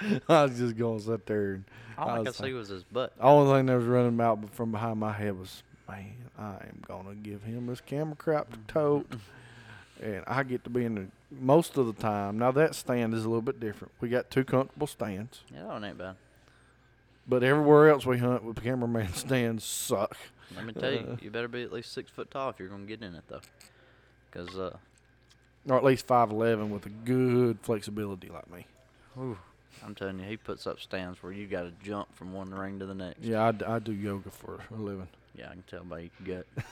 I 0.29 0.45
was 0.45 0.57
just 0.57 0.77
gonna 0.77 1.01
sit 1.01 1.27
there 1.27 1.55
and 1.55 1.65
All 1.99 2.09
I, 2.09 2.21
I 2.21 2.25
could 2.25 2.35
see 2.37 2.53
was 2.53 2.69
his 2.69 2.85
butt. 2.85 3.17
the 3.17 3.25
only 3.25 3.53
thing 3.59 3.67
that 3.67 3.77
was 3.77 3.85
running 3.85 4.21
out 4.21 4.39
from 4.55 4.71
behind 4.71 5.01
my 5.01 5.13
head 5.13 5.37
was 5.37 5.63
man, 5.89 6.15
I 6.39 6.53
am 6.53 6.83
gonna 6.87 7.17
give 7.17 7.43
him 7.43 7.67
this 7.67 7.81
camera 7.81 8.15
crap 8.15 8.51
to 8.53 8.59
tote, 8.73 9.11
and 10.03 10.25
I 10.27 10.43
get 10.43 10.65
to 10.65 10.71
be 10.71 10.85
in 10.85 10.95
the 10.95 11.07
most 11.31 11.77
of 11.77 11.87
the 11.87 11.93
time. 11.93 12.39
Now 12.39 12.51
that 12.53 12.75
stand 12.75 13.15
is 13.15 13.25
a 13.25 13.29
little 13.29 13.43
bit 13.43 13.61
different. 13.61 13.93
We 14.01 14.09
got 14.09 14.31
two 14.31 14.45
comfortable 14.45 14.87
stands, 14.87 15.41
Yeah, 15.53 15.63
that 15.63 15.69
one 15.69 15.85
ain't 15.85 15.99
bad. 15.99 16.17
but 17.27 17.43
everywhere 17.43 17.89
else 17.91 18.07
we 18.07 18.19
hunt 18.19 18.45
with 18.45 18.63
cameraman 18.63 19.13
stands 19.15 19.65
suck. 19.65 20.17
Let 20.57 20.65
me 20.65 20.73
tell 20.73 20.93
you, 20.93 21.01
Uh. 21.01 21.17
you 21.21 21.31
better 21.31 21.49
be 21.49 21.63
at 21.63 21.73
least 21.73 21.93
six 21.93 22.11
foot 22.11 22.31
tall 22.31 22.51
if 22.51 22.59
you're 22.59 22.69
gonna 22.69 22.85
get 22.87 23.03
in 23.03 23.15
it 23.15 23.25
though, 23.29 23.41
because 24.31 24.57
uh, 24.59 24.77
Or 25.69 25.77
at 25.77 25.85
least 25.85 26.07
five 26.07 26.31
eleven 26.31 26.71
with 26.71 26.87
a 26.87 26.91
good 26.91 27.59
flexibility 27.63 28.29
like 28.29 28.51
me. 28.51 28.67
Ooh, 29.19 29.37
I'm 29.85 29.95
telling 29.95 30.19
you, 30.21 30.25
he 30.27 30.37
puts 30.39 30.67
up 30.67 30.81
stands 30.81 31.23
where 31.23 31.33
you 31.33 31.47
got 31.47 31.63
to 31.65 31.73
jump 31.85 32.15
from 32.17 32.33
one 32.33 32.51
ring 32.55 32.79
to 32.79 32.87
the 32.87 32.95
next. 32.95 33.21
Yeah, 33.21 33.45
I, 33.49 33.53
d- 33.53 33.65
I 33.67 33.79
do 33.79 33.93
yoga 33.93 34.31
for 34.31 34.61
a 34.71 34.77
living. 34.81 35.09
Yeah, 35.37 35.49
I 35.51 35.53
can 35.53 35.63
tell 35.69 35.85
by 35.85 36.01
your 36.01 36.11
gut. 36.25 36.47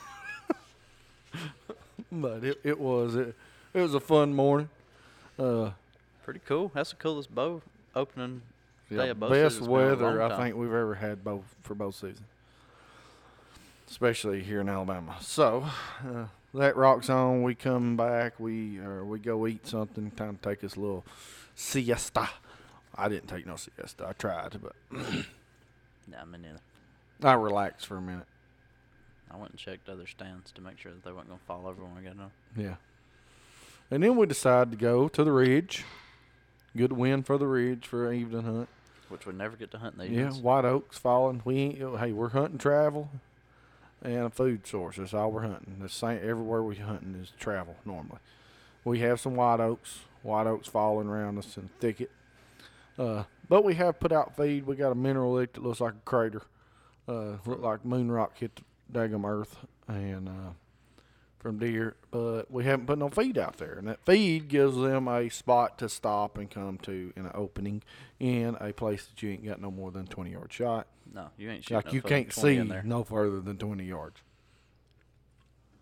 But 2.11 2.43
it, 2.43 2.59
it 2.63 2.79
was 2.79 3.15
it, 3.15 3.35
it 3.73 3.81
was 3.81 3.93
a 3.93 3.99
fun 3.99 4.33
morning. 4.33 4.69
Uh, 5.37 5.71
Pretty 6.23 6.41
cool. 6.45 6.71
That's 6.73 6.91
the 6.91 6.95
coolest 6.95 7.33
bow 7.33 7.61
opening 7.95 8.41
yeah, 8.89 8.97
day 8.97 9.09
of 9.09 9.19
bow 9.19 9.29
best 9.29 9.61
weather 9.61 10.21
I 10.21 10.37
think 10.37 10.55
we've 10.55 10.67
ever 10.73 10.95
had 10.95 11.23
both 11.23 11.43
for 11.61 11.75
both 11.75 11.95
seasons, 11.95 12.21
especially 13.89 14.41
here 14.41 14.61
in 14.61 14.69
Alabama. 14.69 15.15
So 15.21 15.65
uh, 16.05 16.25
that 16.53 16.75
rocks 16.75 17.09
on. 17.09 17.43
We 17.43 17.55
come 17.55 17.97
back. 17.97 18.39
We 18.39 18.79
or 18.79 19.03
we 19.05 19.19
go 19.19 19.47
eat 19.47 19.67
something. 19.67 20.11
Time 20.11 20.37
to 20.41 20.49
take 20.49 20.63
us 20.63 20.75
a 20.75 20.79
little 20.79 21.05
siesta. 21.55 22.29
I 22.95 23.09
didn't 23.09 23.27
take 23.27 23.45
no 23.45 23.55
siesta. 23.57 24.07
I 24.07 24.13
tried, 24.13 24.57
but 24.61 24.73
Nah, 24.91 26.25
me 26.25 26.39
neither. 26.41 26.59
I 27.21 27.33
relaxed 27.33 27.85
for 27.85 27.97
a 27.97 28.01
minute. 28.01 28.27
I 29.31 29.37
went 29.37 29.51
and 29.51 29.59
checked 29.59 29.89
other 29.89 30.07
stands 30.07 30.51
to 30.51 30.61
make 30.61 30.77
sure 30.77 30.91
that 30.91 31.03
they 31.03 31.11
weren't 31.11 31.27
gonna 31.27 31.39
fall 31.45 31.67
over 31.67 31.83
when 31.83 31.95
we 31.95 32.01
got 32.01 32.19
on. 32.19 32.31
Yeah. 32.55 32.75
And 33.89 34.03
then 34.03 34.17
we 34.17 34.25
decided 34.25 34.71
to 34.71 34.77
go 34.77 35.07
to 35.07 35.23
the 35.23 35.31
ridge. 35.31 35.85
Good 36.75 36.93
win 36.93 37.23
for 37.23 37.37
the 37.37 37.47
ridge 37.47 37.87
for 37.87 38.09
an 38.09 38.19
evening 38.19 38.43
hunt. 38.43 38.69
Which 39.09 39.25
we 39.25 39.33
never 39.33 39.55
get 39.55 39.71
to 39.71 39.77
hunt 39.77 39.95
in 39.99 40.13
the 40.13 40.21
Yeah, 40.21 40.31
white 40.31 40.65
oaks 40.65 40.97
falling. 40.97 41.41
We 41.45 41.57
ain't, 41.57 41.99
hey, 41.99 42.11
we're 42.11 42.29
hunting 42.29 42.57
travel 42.57 43.09
and 44.01 44.25
a 44.25 44.29
food 44.29 44.67
source. 44.67 44.97
That's 44.97 45.13
all 45.13 45.31
we're 45.31 45.47
hunting. 45.47 45.77
The 45.81 45.89
same 45.89 46.19
everywhere 46.21 46.61
we're 46.61 46.75
hunting 46.75 47.15
is 47.15 47.31
travel 47.39 47.77
normally. 47.85 48.19
We 48.83 48.99
have 48.99 49.19
some 49.19 49.35
white 49.35 49.59
oaks, 49.59 50.01
white 50.23 50.47
oaks 50.47 50.67
falling 50.67 51.07
around 51.07 51.37
us 51.37 51.57
in 51.57 51.63
the 51.63 51.69
thicket. 51.79 52.11
Uh, 52.97 53.23
but 53.47 53.63
we 53.63 53.75
have 53.75 53.99
put 53.99 54.11
out 54.11 54.35
feed. 54.35 54.65
We 54.65 54.75
got 54.75 54.91
a 54.91 54.95
mineral 54.95 55.33
lick 55.33 55.53
that 55.53 55.63
looks 55.63 55.79
like 55.81 55.93
a 55.93 56.05
crater. 56.05 56.41
Uh, 57.07 57.37
look 57.45 57.61
like 57.61 57.85
moon 57.85 58.11
rock 58.11 58.37
hit 58.37 58.55
the 58.57 58.61
daggum 58.91 59.25
earth 59.25 59.57
and 59.87 60.27
uh, 60.29 60.51
from 61.39 61.59
deer. 61.59 61.95
But 62.11 62.49
we 62.51 62.63
haven't 62.63 62.87
put 62.87 62.97
no 62.97 63.09
feed 63.09 63.37
out 63.37 63.57
there, 63.57 63.73
and 63.73 63.87
that 63.87 64.05
feed 64.05 64.47
gives 64.47 64.75
them 64.75 65.07
a 65.07 65.29
spot 65.29 65.77
to 65.79 65.89
stop 65.89 66.37
and 66.37 66.49
come 66.49 66.77
to 66.79 67.11
in 67.15 67.25
an 67.25 67.31
opening 67.33 67.83
in 68.19 68.55
a 68.59 68.73
place 68.73 69.05
that 69.05 69.21
you 69.21 69.31
ain't 69.31 69.45
got 69.45 69.61
no 69.61 69.71
more 69.71 69.91
than 69.91 70.07
twenty 70.07 70.31
yard 70.31 70.51
shot. 70.51 70.87
No, 71.13 71.29
you 71.37 71.49
ain't 71.49 71.63
shooting 71.63 71.75
Like 71.77 71.85
no 71.87 71.91
you 71.93 72.01
can't 72.01 72.33
see 72.33 72.55
in 72.57 72.67
there. 72.67 72.83
no 72.83 73.03
further 73.03 73.39
than 73.39 73.57
twenty 73.57 73.85
yards. 73.85 74.21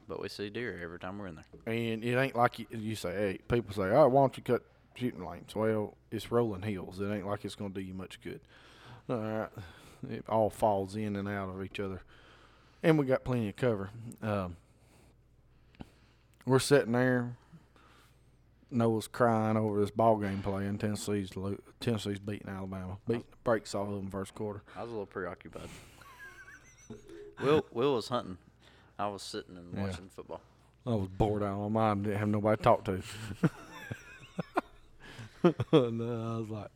But 0.07 0.21
we 0.21 0.29
see 0.29 0.49
deer 0.51 0.79
every 0.83 0.99
time 0.99 1.17
we're 1.17 1.27
in 1.27 1.35
there. 1.35 1.73
And 1.73 2.03
it 2.03 2.15
ain't 2.15 2.35
like 2.35 2.59
you, 2.59 2.67
you 2.69 2.95
say, 2.95 3.11
hey, 3.11 3.39
people 3.47 3.73
say, 3.73 3.89
oh, 3.89 4.07
why 4.07 4.21
don't 4.21 4.37
you 4.37 4.43
cut 4.43 4.61
shooting 4.93 5.25
lanes? 5.25 5.55
Well, 5.55 5.97
it's 6.11 6.31
rolling 6.31 6.61
hills. 6.61 6.99
It 7.01 7.07
ain't 7.11 7.25
like 7.25 7.43
it's 7.43 7.55
going 7.55 7.73
to 7.73 7.79
do 7.81 7.83
you 7.83 7.95
much 7.95 8.21
good. 8.21 8.39
All 9.09 9.17
right. 9.17 9.49
It 10.07 10.23
all 10.29 10.51
falls 10.51 10.95
in 10.95 11.15
and 11.15 11.27
out 11.27 11.49
of 11.49 11.63
each 11.63 11.79
other. 11.79 12.03
And 12.85 12.99
we 12.99 13.05
got 13.07 13.23
plenty 13.23 13.49
of 13.49 13.55
cover. 13.55 13.89
Um, 14.21 14.57
we're 16.45 16.59
sitting 16.59 16.91
there. 16.91 17.35
Noah's 18.69 19.07
crying 19.07 19.57
over 19.57 19.79
this 19.81 19.89
ball 19.89 20.17
game 20.17 20.43
playing. 20.43 20.77
Tennessee's 20.77 21.35
lo- 21.35 21.57
Tennessee's 21.79 22.19
beating 22.19 22.47
Alabama. 22.47 22.97
Beat 23.07 23.29
the 23.31 23.37
brakes 23.43 23.73
off 23.73 23.87
of 23.87 23.95
them 23.95 24.11
first 24.11 24.35
quarter. 24.35 24.61
I 24.75 24.81
was 24.83 24.89
a 24.89 24.93
little 24.93 25.07
preoccupied. 25.07 25.69
Will 27.41 27.65
Will 27.71 27.95
was 27.95 28.07
hunting. 28.09 28.37
I 28.99 29.07
was 29.07 29.23
sitting 29.23 29.57
and 29.57 29.73
Yeah. 29.75 29.87
watching 29.87 30.09
football. 30.09 30.41
I 30.85 30.91
was 30.91 31.07
bored 31.07 31.41
out 31.41 31.53
of 31.59 31.71
my 31.71 31.87
mind. 31.87 32.03
Didn't 32.03 32.19
have 32.19 32.27
nobody 32.29 32.57
to 32.57 32.63
talk 32.63 32.85
to. 32.85 33.01
and 35.71 36.01
uh, 36.01 36.35
I 36.35 36.37
was 36.37 36.49
like, 36.49 36.69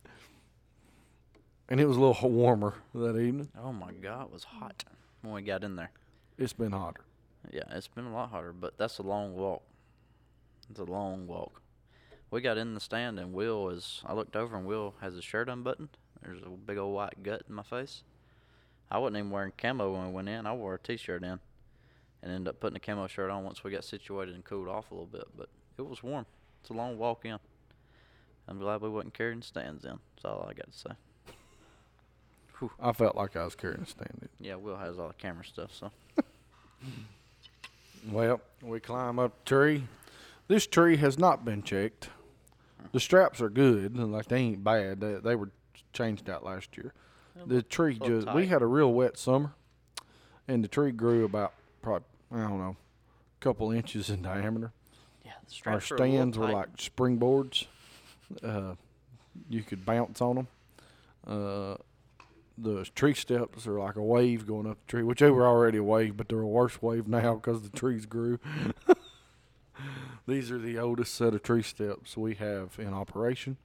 and 1.68 1.78
it 1.80 1.86
was 1.86 1.96
a 1.96 2.00
little 2.00 2.28
warmer 2.30 2.74
that 2.96 3.16
evening. 3.16 3.48
Oh 3.62 3.72
my 3.72 3.92
god, 3.92 4.26
it 4.26 4.32
was 4.32 4.42
hot 4.44 4.84
when 5.22 5.34
we 5.34 5.42
got 5.42 5.64
in 5.64 5.76
there. 5.76 5.90
It's 6.38 6.52
been 6.52 6.72
hotter. 6.72 7.04
Yeah, 7.50 7.64
it's 7.70 7.88
been 7.88 8.06
a 8.06 8.12
lot 8.12 8.30
hotter, 8.30 8.52
but 8.52 8.78
that's 8.78 8.98
a 8.98 9.02
long 9.02 9.34
walk. 9.34 9.62
It's 10.70 10.80
a 10.80 10.84
long 10.84 11.26
walk. 11.26 11.62
We 12.30 12.40
got 12.40 12.58
in 12.58 12.74
the 12.74 12.80
stand 12.80 13.18
and 13.18 13.32
Will 13.32 13.70
is. 13.70 14.02
I 14.06 14.14
looked 14.14 14.36
over 14.36 14.56
and 14.56 14.66
Will 14.66 14.94
has 15.00 15.14
his 15.14 15.24
shirt 15.24 15.48
unbuttoned. 15.48 15.96
There's 16.22 16.42
a 16.42 16.50
big 16.50 16.78
old 16.78 16.94
white 16.94 17.22
gut 17.22 17.42
in 17.48 17.54
my 17.54 17.62
face. 17.62 18.04
I 18.90 18.98
wasn't 18.98 19.18
even 19.18 19.30
wearing 19.30 19.52
camo 19.56 19.92
when 19.92 20.08
we 20.08 20.12
went 20.12 20.28
in. 20.28 20.46
I 20.46 20.52
wore 20.52 20.74
a 20.74 20.78
t-shirt 20.78 21.22
in, 21.22 21.38
and 22.22 22.32
ended 22.32 22.48
up 22.48 22.60
putting 22.60 22.76
a 22.76 22.80
camo 22.80 23.06
shirt 23.06 23.30
on 23.30 23.44
once 23.44 23.64
we 23.64 23.70
got 23.70 23.84
situated 23.84 24.34
and 24.34 24.44
cooled 24.44 24.68
off 24.68 24.90
a 24.90 24.94
little 24.94 25.06
bit. 25.06 25.28
But 25.36 25.48
it 25.78 25.86
was 25.86 26.02
warm. 26.02 26.26
It's 26.60 26.70
a 26.70 26.74
long 26.74 26.98
walk 26.98 27.24
in. 27.24 27.38
I'm 28.48 28.58
glad 28.58 28.80
we 28.80 28.88
wasn't 28.88 29.14
carrying 29.14 29.42
stands 29.42 29.84
in. 29.84 29.98
That's 30.16 30.24
all 30.24 30.46
I 30.48 30.54
got 30.54 30.70
to 30.70 30.78
say. 30.78 30.90
I 32.80 32.92
felt 32.92 33.16
like 33.16 33.36
I 33.36 33.44
was 33.44 33.54
carrying 33.54 33.82
a 33.82 33.86
stand. 33.86 34.28
Yeah, 34.40 34.56
Will 34.56 34.76
has 34.76 34.98
all 34.98 35.08
the 35.08 35.14
camera 35.14 35.44
stuff, 35.44 35.74
so 35.74 35.90
Well, 38.10 38.40
we 38.62 38.80
climb 38.80 39.18
up 39.18 39.32
a 39.42 39.48
tree. 39.48 39.84
This 40.48 40.66
tree 40.66 40.96
has 40.96 41.18
not 41.18 41.44
been 41.44 41.62
checked. 41.62 42.08
The 42.92 43.00
straps 43.00 43.40
are 43.40 43.50
good, 43.50 43.96
like 43.96 44.26
they 44.26 44.38
ain't 44.38 44.64
bad. 44.64 45.00
They, 45.00 45.14
they 45.16 45.34
were 45.36 45.50
changed 45.92 46.28
out 46.30 46.44
last 46.44 46.76
year. 46.76 46.92
The 47.46 47.62
tree 47.62 47.96
little 48.00 48.20
just 48.22 48.34
we 48.34 48.46
had 48.46 48.62
a 48.62 48.66
real 48.66 48.92
wet 48.92 49.16
summer, 49.18 49.52
and 50.48 50.64
the 50.64 50.68
tree 50.68 50.90
grew 50.92 51.24
about 51.24 51.52
probably 51.82 52.06
I 52.32 52.38
don't 52.40 52.58
know, 52.58 52.76
a 53.40 53.44
couple 53.44 53.70
inches 53.70 54.10
in 54.10 54.22
diameter. 54.22 54.72
yeah, 55.24 55.32
the 55.46 55.70
Our 55.70 55.80
straps 55.80 55.90
are 55.92 55.94
a 55.96 55.98
little 55.98 56.14
stands 56.16 56.38
were 56.38 56.46
tight. 56.46 56.54
like 56.54 56.76
springboards. 56.76 57.66
Uh, 58.42 58.74
you 59.48 59.62
could 59.62 59.84
bounce 59.84 60.20
on 60.20 60.36
them. 60.36 60.48
Uh, 61.26 61.76
the 62.62 62.84
tree 62.94 63.14
steps 63.14 63.66
are 63.66 63.78
like 63.78 63.96
a 63.96 64.02
wave 64.02 64.46
going 64.46 64.66
up 64.66 64.78
the 64.86 64.90
tree, 64.90 65.02
which 65.02 65.20
they 65.20 65.30
were 65.30 65.46
already 65.46 65.78
a 65.78 65.82
wave, 65.82 66.16
but 66.16 66.28
they're 66.28 66.40
a 66.40 66.46
worse 66.46 66.80
wave 66.82 67.08
now 67.08 67.34
because 67.36 67.62
the 67.62 67.76
trees 67.76 68.06
grew. 68.06 68.38
These 70.26 70.50
are 70.52 70.58
the 70.58 70.78
oldest 70.78 71.14
set 71.14 71.34
of 71.34 71.42
tree 71.42 71.62
steps 71.62 72.16
we 72.16 72.34
have 72.34 72.78
in 72.78 72.92
operation, 72.92 73.56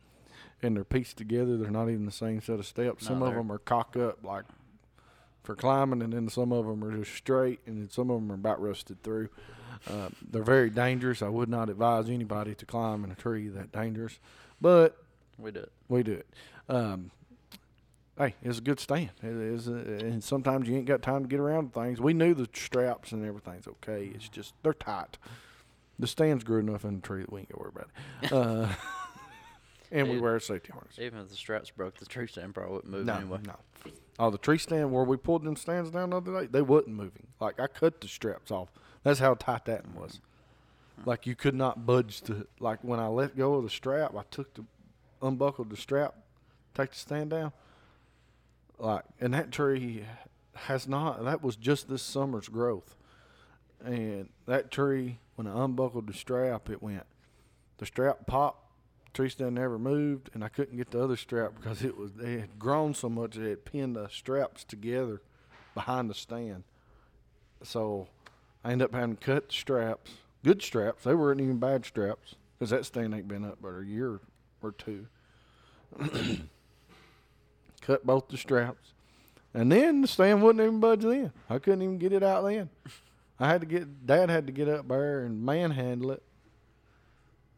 and 0.64 0.76
they're 0.76 0.84
pieced 0.84 1.18
together. 1.18 1.58
They're 1.58 1.70
not 1.70 1.90
even 1.90 2.06
the 2.06 2.12
same 2.12 2.42
set 2.42 2.60
of 2.60 2.66
steps. 2.66 3.04
No, 3.04 3.08
some 3.10 3.22
of 3.24 3.34
them 3.36 3.52
are 3.52 3.58
cock 3.60 3.96
up 3.98 4.24
like 4.24 4.46
for 5.44 5.56
climbing, 5.56 6.02
and 6.02 6.14
then 6.14 6.30
some 6.30 6.52
of 6.52 6.66
them 6.66 6.84
are 6.84 6.98
just 6.98 7.14
straight, 7.16 7.60
and 7.68 7.78
then 7.82 7.90
some 7.90 8.10
of 8.10 8.20
them 8.20 8.32
are 8.32 8.36
about 8.36 8.62
rusted 8.62 9.04
through. 9.04 9.30
Uh, 9.88 10.10
they're 10.32 10.42
very 10.42 10.70
dangerous. 10.72 11.22
I 11.22 11.30
would 11.30 11.50
not 11.50 11.70
advise 11.70 12.10
anybody 12.10 12.56
to 12.56 12.66
climb 12.66 13.04
in 13.04 13.12
a 13.12 13.16
tree 13.16 13.48
that 13.50 13.72
dangerous, 13.72 14.18
but 14.60 14.98
We 15.38 15.52
do 15.52 15.60
it. 15.60 15.72
we 15.90 16.02
do 16.02 16.14
it. 16.14 16.28
Um, 16.68 17.12
hey, 18.18 18.36
it's 18.42 18.60
a 18.60 18.62
good 18.62 18.80
stand. 18.80 19.12
It 19.22 19.30
is, 19.30 19.68
uh, 19.68 19.74
and 19.74 20.24
sometimes 20.24 20.68
you 20.68 20.76
ain't 20.76 20.86
got 20.86 21.02
time 21.02 21.24
to 21.24 21.28
get 21.28 21.40
around 21.40 21.74
things. 21.74 22.00
We 22.00 22.14
knew 22.14 22.34
the 22.34 22.48
straps 22.54 23.12
and 23.12 23.26
everything's 23.26 23.68
okay. 23.68 24.12
It's 24.14 24.30
just 24.30 24.54
they're 24.64 24.74
tight. 24.74 25.18
The 25.98 26.08
stand's 26.08 26.44
grew 26.44 26.60
enough 26.60 26.84
in 26.84 26.96
the 26.96 27.02
tree 27.02 27.22
that 27.22 27.32
we 27.32 27.42
ain't 27.42 27.50
got 27.50 27.56
to 27.58 27.62
worry 27.62 27.72
about 27.74 27.90
it. 28.22 28.34
Uh, 28.34 28.68
and 29.92 30.10
we 30.10 30.20
wear 30.20 30.36
a 30.36 30.42
safety 30.42 30.72
harness. 30.74 31.00
Even 31.00 31.20
if 31.20 31.30
the 31.30 31.36
straps 31.36 31.70
broke, 31.72 31.98
the 31.98 32.06
tree 32.06 32.28
stand 32.28 32.54
probably 32.54 32.74
wouldn't 32.76 32.92
move 32.92 33.06
No, 33.06 33.16
anyway. 33.16 33.40
no. 33.46 33.56
Oh, 34.18 34.30
the 34.30 34.38
tree 34.38 34.58
stand 34.58 34.92
where 34.92 35.04
we 35.04 35.18
pulled 35.18 35.44
them 35.44 35.56
stands 35.56 35.92
down 35.92 36.10
the 36.10 36.18
other 36.18 36.42
day, 36.42 36.48
they 36.48 36.62
wasn't 36.62 36.96
moving. 36.96 37.28
Like 37.40 37.60
I 37.60 37.68
cut 37.68 38.02
the 38.02 38.08
straps 38.08 38.52
off. 38.52 38.70
That's 39.04 39.20
how 39.20 39.36
tight 39.36 39.66
that 39.66 39.86
one 39.88 40.04
was. 40.04 40.22
Like 41.06 41.28
you 41.28 41.36
could 41.36 41.56
not 41.56 41.86
budge 41.86 42.22
the. 42.22 42.48
Like 42.60 42.80
when 42.82 43.00
I 43.00 43.08
let 43.08 43.38
go 43.38 43.56
of 43.56 43.64
the 43.64 43.70
strap, 43.70 44.16
I 44.16 44.24
took 44.32 44.54
the, 44.54 44.64
unbuckled 45.22 45.70
the 45.70 45.78
strap, 45.78 46.16
take 46.74 46.92
the 46.92 46.98
stand 46.98 47.30
down. 47.32 47.52
Like 48.78 49.04
and 49.20 49.34
that 49.34 49.52
tree 49.52 50.06
has 50.54 50.88
not. 50.88 51.24
That 51.24 51.42
was 51.42 51.56
just 51.56 51.90
this 51.90 52.02
summer's 52.02 52.50
growth, 52.50 52.96
and 53.84 54.30
that 54.46 54.72
tree 54.72 55.20
when 55.36 55.48
I 55.48 55.64
unbuckled 55.64 56.08
the 56.08 56.14
strap, 56.14 56.70
it 56.70 56.82
went. 56.82 57.06
The 57.78 57.86
strap 57.86 58.26
popped 58.26 58.66
tree 59.16 59.30
stand 59.30 59.56
never 59.56 59.80
moved, 59.80 60.30
and 60.34 60.44
I 60.44 60.50
couldn't 60.50 60.78
get 60.78 60.92
the 60.92 61.02
other 61.02 61.16
strap 61.16 61.54
because 61.56 61.82
it 61.84 61.98
was 61.98 62.12
they 62.14 62.34
had 62.34 62.60
grown 62.60 62.94
so 62.94 63.10
much 63.10 63.36
they 63.36 63.50
had 63.50 63.66
pinned 63.66 63.96
the 63.96 64.08
straps 64.10 64.64
together 64.64 65.22
behind 65.74 66.10
the 66.10 66.14
stand. 66.14 66.64
So 67.64 68.08
I 68.64 68.72
ended 68.72 68.90
up 68.90 68.94
having 68.94 69.16
to 69.16 69.26
cut 69.26 69.52
straps, 69.52 70.12
good 70.44 70.62
straps. 70.62 71.06
They 71.06 71.16
weren't 71.16 71.42
even 71.42 71.58
bad 71.58 71.86
straps 71.86 72.36
because 72.58 72.70
that 72.70 72.86
stand 72.86 73.14
ain't 73.14 73.28
been 73.28 73.46
up 73.46 73.58
but 73.62 73.70
a 73.70 73.86
year 73.86 74.20
or 74.62 74.72
two. 74.74 75.08
cut 77.86 78.06
both 78.06 78.28
the 78.30 78.38
straps, 78.38 78.94
And 79.54 79.72
then 79.72 80.02
the 80.02 80.08
stand 80.08 80.42
wouldn't 80.44 80.64
even 80.64 80.80
budge 80.80 81.02
then. 81.02 81.32
I 81.50 81.60
couldn't 81.60 81.82
even 81.82 81.98
get 81.98 82.14
it 82.14 82.24
out 82.24 82.44
then. 82.44 82.70
I 83.40 83.48
had 83.48 83.62
to 83.62 83.68
get 83.68 84.06
Dad 84.06 84.30
had 84.30 84.48
to 84.48 84.54
get 84.54 84.68
up 84.68 84.88
there 84.88 85.22
and 85.22 85.46
manhandle 85.46 86.12
it. 86.12 86.24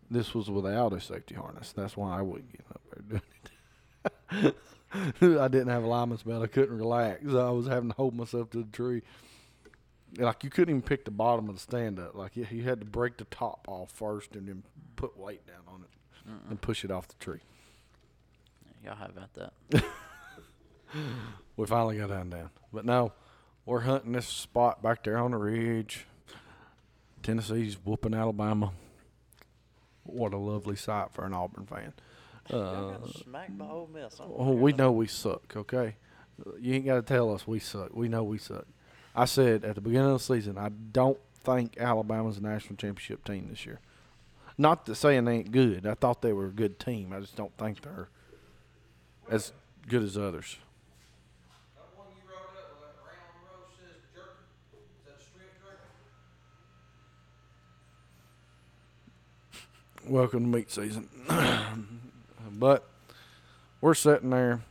This 0.10 0.34
was 0.34 0.50
without 0.50 0.94
a 0.94 1.02
safety 1.02 1.36
harness. 1.36 1.74
That's 1.74 1.96
why 1.98 2.18
I 2.18 2.22
wouldn't 2.22 2.52
get 2.52 2.66
up 2.70 2.82
there 2.92 3.04
doing 3.10 3.22
it. 4.44 4.56
I 5.42 5.48
didn't 5.48 5.68
have 5.68 5.84
a 5.84 5.88
lineman's 5.88 6.24
belt. 6.24 6.44
I 6.44 6.48
couldn't 6.48 6.78
relax. 6.78 7.22
I 7.28 7.50
was 7.50 7.68
having 7.68 7.90
to 7.90 7.96
hold 7.96 8.16
myself 8.16 8.50
to 8.52 8.60
the 8.64 8.72
tree. 8.72 9.02
Like 10.18 10.44
you 10.44 10.50
couldn't 10.50 10.70
even 10.70 10.82
pick 10.82 11.04
the 11.06 11.12
bottom 11.12 11.50
of 11.50 11.56
the 11.56 11.62
stand 11.62 12.00
up. 12.00 12.16
Like 12.16 12.38
you, 12.38 12.48
you 12.50 12.64
had 12.64 12.80
to 12.80 12.86
break 12.86 13.18
the 13.18 13.26
top 13.26 13.66
off 13.68 13.92
first 13.92 14.36
and 14.36 14.48
then 14.48 14.64
put 14.96 15.18
weight 15.18 15.46
down 15.46 15.62
on 15.68 15.82
it 15.82 16.30
Mm-mm. 16.30 16.50
and 16.50 16.62
push 16.62 16.86
it 16.86 16.92
off 16.92 17.08
the 17.08 17.16
tree. 17.16 17.42
Y'all 18.84 18.96
have 18.96 19.12
at 19.18 19.34
that. 19.34 19.84
We 21.56 21.66
finally 21.66 21.98
got 21.98 22.10
down 22.10 22.30
down. 22.30 22.50
But 22.72 22.86
no, 22.86 23.14
we're 23.66 23.82
hunting 23.82 24.12
this 24.12 24.28
spot 24.28 24.82
back 24.82 25.04
there 25.04 25.18
on 25.18 25.32
the 25.32 25.38
ridge. 25.38 26.06
Tennessee's 27.24 27.78
whooping 27.84 28.14
Alabama. 28.14 28.72
What 30.04 30.34
a 30.34 30.38
lovely 30.38 30.76
sight 30.76 31.12
for 31.12 31.26
an 31.26 31.34
Auburn 31.34 31.66
fan. 31.66 31.94
Uh, 32.50 32.98
smacked 33.24 33.58
by 33.58 33.66
Ole 33.66 33.90
Miss. 33.94 34.20
oh, 34.22 34.52
we 34.54 34.72
know 34.72 34.92
we 34.92 35.08
suck, 35.08 35.56
okay? 35.58 35.96
You 36.60 36.76
ain't 36.76 36.86
got 36.86 36.96
to 36.96 37.02
tell 37.02 37.34
us 37.34 37.46
we 37.48 37.60
suck. 37.60 37.94
We 37.94 38.08
know 38.08 38.24
we 38.24 38.38
suck. 38.38 38.66
I 39.16 39.26
said 39.26 39.66
at 39.66 39.76
the 39.76 39.82
beginning 39.82 40.12
of 40.12 40.20
the 40.20 40.24
season, 40.36 40.58
I 40.58 40.70
don't 40.70 41.18
think 41.44 41.78
Alabama's 41.80 42.38
a 42.38 42.42
national 42.42 42.76
championship 42.76 43.26
team 43.26 43.48
this 43.50 43.66
year. 43.66 43.80
Not 44.58 44.86
to 44.86 44.96
saying 44.96 45.26
they 45.26 45.38
ain't 45.38 45.52
good. 45.52 45.86
I 45.86 45.96
thought 45.96 46.22
they 46.22 46.34
were 46.34 46.46
a 46.46 46.52
good 46.52 46.80
team. 46.80 47.12
I 47.14 47.20
just 47.20 47.36
don't 47.36 47.56
think 47.58 47.82
they're 47.82 48.10
as 49.30 49.52
good 49.88 50.04
as 50.04 50.18
others. 50.18 50.58
That 51.76 51.86
one 51.96 52.08
you 52.16 52.22
wrote 52.30 52.56
up 52.58 52.70
with 52.72 52.82
that 52.82 52.98
round 53.04 53.38
row 53.44 53.66
says 53.78 54.02
jerky. 54.14 54.46
Is 54.74 55.06
that 55.06 55.22
strip 55.22 55.52
jerky? 55.62 55.92
Welcome 60.10 60.52
to 60.52 60.58
meat 60.58 60.72
season. 60.72 61.08
but 62.54 62.88
we're 63.82 63.94
sitting 63.94 64.30
there, 64.30 64.62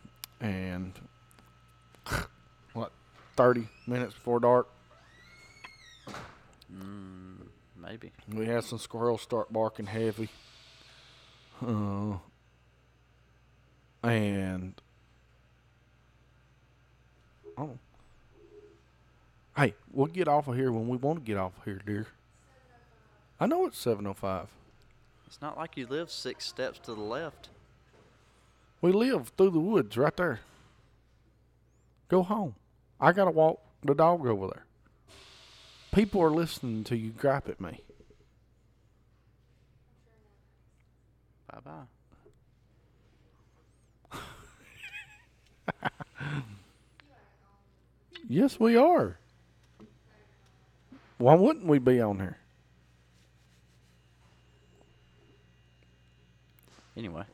and 0.40 0.92
what, 2.72 2.92
30 3.36 3.68
minutes 3.86 4.14
before 4.14 4.40
dark, 4.40 4.68
Mm, 6.74 7.46
maybe. 7.80 8.10
we 8.34 8.44
had 8.46 8.64
some 8.64 8.78
squirrels 8.80 9.22
start 9.22 9.52
barking 9.52 9.86
heavy. 9.86 10.28
Uh, 11.64 12.14
and 14.02 14.74
oh, 17.56 17.78
hey, 19.56 19.74
we'll 19.92 20.06
get 20.08 20.26
off 20.26 20.48
of 20.48 20.56
here 20.56 20.72
when 20.72 20.88
we 20.88 20.96
want 20.96 21.20
to 21.20 21.24
get 21.24 21.36
off 21.38 21.56
of 21.56 21.64
here, 21.64 21.80
dear. 21.86 22.08
I 23.38 23.46
know 23.46 23.64
it's 23.66 23.78
7:05. 23.82 24.48
It's 25.26 25.40
not 25.42 25.56
like 25.56 25.76
you 25.76 25.86
live 25.86 26.10
six 26.10 26.46
steps 26.46 26.78
to 26.80 26.94
the 26.94 27.00
left. 27.00 27.48
We 28.80 28.92
live 28.92 29.32
through 29.36 29.50
the 29.50 29.60
woods 29.60 29.96
right 29.96 30.16
there. 30.16 30.40
Go 32.08 32.22
home. 32.22 32.54
I 33.00 33.12
gotta 33.12 33.30
walk 33.30 33.60
the 33.82 33.94
dog 33.94 34.26
over 34.26 34.46
there. 34.48 34.64
People 35.92 36.22
are 36.22 36.30
listening 36.30 36.84
to 36.84 36.96
you 36.96 37.10
gripe 37.10 37.48
at 37.48 37.60
me. 37.60 37.80
Bye 41.52 41.58
bye. 41.64 41.82
Yes, 48.28 48.58
we 48.58 48.76
are. 48.76 49.18
Why 51.18 51.34
wouldn't 51.34 51.66
we 51.66 51.78
be 51.78 52.00
on 52.00 52.18
here? 52.18 52.38
Anyway, 56.96 57.24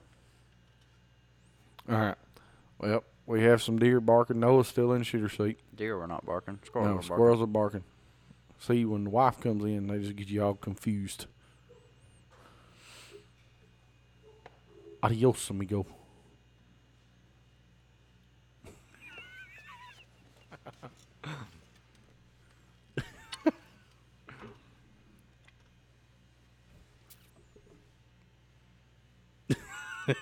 All 1.89 1.99
right. 1.99 2.17
Well, 2.79 3.05
we 3.27 3.43
have 3.43 3.63
some 3.63 3.79
deer 3.79 4.01
barking. 4.01 4.41
Noah's 4.41 4.67
still 4.69 4.93
in 4.93 5.05
shooter 5.05 5.29
seat. 5.29 5.61
deer 5.75 5.97
were 5.97 6.07
not 6.09 6.27
barking. 6.27 6.59
Squirrels 6.65 6.89
no, 6.89 6.95
were 6.95 6.97
barking. 6.97 7.15
squirrels 7.15 7.43
are 7.43 7.47
barking. 7.47 7.85
See, 8.59 8.85
when 8.85 9.05
the 9.05 9.11
wife 9.11 9.41
comes 9.41 9.65
in, 9.65 9.87
they 9.87 9.99
just 9.99 10.17
get 10.17 10.29
you 10.29 10.43
all 10.43 10.55
confused. 10.55 11.27
Adios, 15.03 15.51
amigo. 15.51 15.87
She 30.07 30.15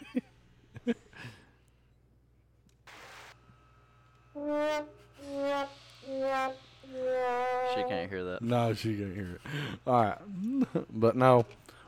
can't 7.85 8.11
hear 8.11 8.25
that. 8.25 8.39
No, 8.43 8.75
she 8.75 8.97
can't 8.97 9.15
hear 9.15 9.37
it. 9.37 9.41
All 9.87 10.03
right, 10.03 10.19
but 10.91 11.17
no, 11.17 11.47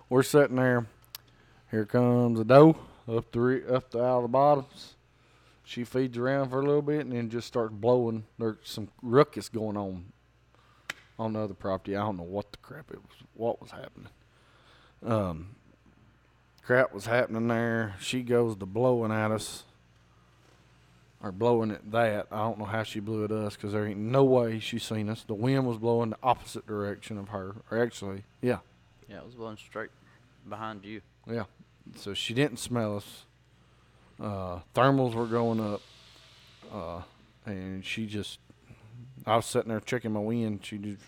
we're 0.08 0.22
sitting 0.22 0.56
there. 0.56 0.86
Here 1.70 1.84
comes 1.86 2.38
the 2.38 2.44
doe 2.44 2.76
up 3.08 3.30
the 3.32 3.74
up 3.74 3.90
the 3.90 4.02
out 4.02 4.18
of 4.18 4.22
the 4.22 4.28
bottoms. 4.28 4.94
She 5.64 5.84
feeds 5.84 6.18
around 6.18 6.50
for 6.50 6.60
a 6.60 6.64
little 6.64 6.82
bit 6.82 7.00
and 7.00 7.12
then 7.12 7.30
just 7.30 7.46
starts 7.46 7.72
blowing. 7.72 8.24
There's 8.38 8.56
some 8.64 8.88
ruckus 9.00 9.48
going 9.48 9.76
on 9.76 10.12
on 11.18 11.32
the 11.32 11.40
other 11.40 11.54
property. 11.54 11.96
I 11.96 12.00
don't 12.00 12.16
know 12.16 12.24
what 12.24 12.52
the 12.52 12.58
crap 12.58 12.90
it 12.90 12.98
was. 12.98 13.16
What 13.34 13.60
was 13.62 13.70
happening? 13.70 14.08
Um, 15.04 15.56
crap 16.64 16.92
was 16.94 17.06
happening 17.06 17.48
there. 17.48 17.94
She 18.00 18.22
goes 18.22 18.56
to 18.56 18.66
blowing 18.66 19.12
at 19.12 19.30
us 19.30 19.64
or 21.22 21.32
blowing 21.32 21.70
at 21.70 21.90
that. 21.92 22.26
I 22.30 22.38
don't 22.38 22.58
know 22.58 22.64
how 22.64 22.82
she 22.82 23.00
blew 23.00 23.24
at 23.24 23.32
us 23.32 23.54
because 23.56 23.72
there 23.72 23.86
ain't 23.86 23.98
no 23.98 24.24
way 24.24 24.58
she 24.58 24.78
seen 24.78 25.08
us. 25.08 25.22
The 25.24 25.34
wind 25.34 25.66
was 25.66 25.78
blowing 25.78 26.10
the 26.10 26.18
opposite 26.22 26.66
direction 26.66 27.18
of 27.18 27.28
her, 27.28 27.56
or 27.70 27.82
actually, 27.82 28.24
yeah, 28.40 28.58
Yeah, 29.08 29.18
it 29.18 29.24
was 29.26 29.34
blowing 29.34 29.56
straight 29.56 29.90
behind 30.48 30.84
you. 30.84 31.00
yeah. 31.30 31.44
So 31.96 32.14
she 32.14 32.32
didn't 32.32 32.58
smell 32.58 32.96
us. 32.96 33.24
Uh, 34.20 34.60
thermals 34.74 35.14
were 35.14 35.26
going 35.26 35.58
up, 35.60 35.80
uh, 36.72 37.02
and 37.44 37.84
she 37.84 38.06
just. 38.06 38.38
I 39.26 39.36
was 39.36 39.46
sitting 39.46 39.68
there 39.70 39.80
checking 39.80 40.12
my 40.12 40.20
wind. 40.20 40.64
She 40.64 40.78
just, 40.78 41.02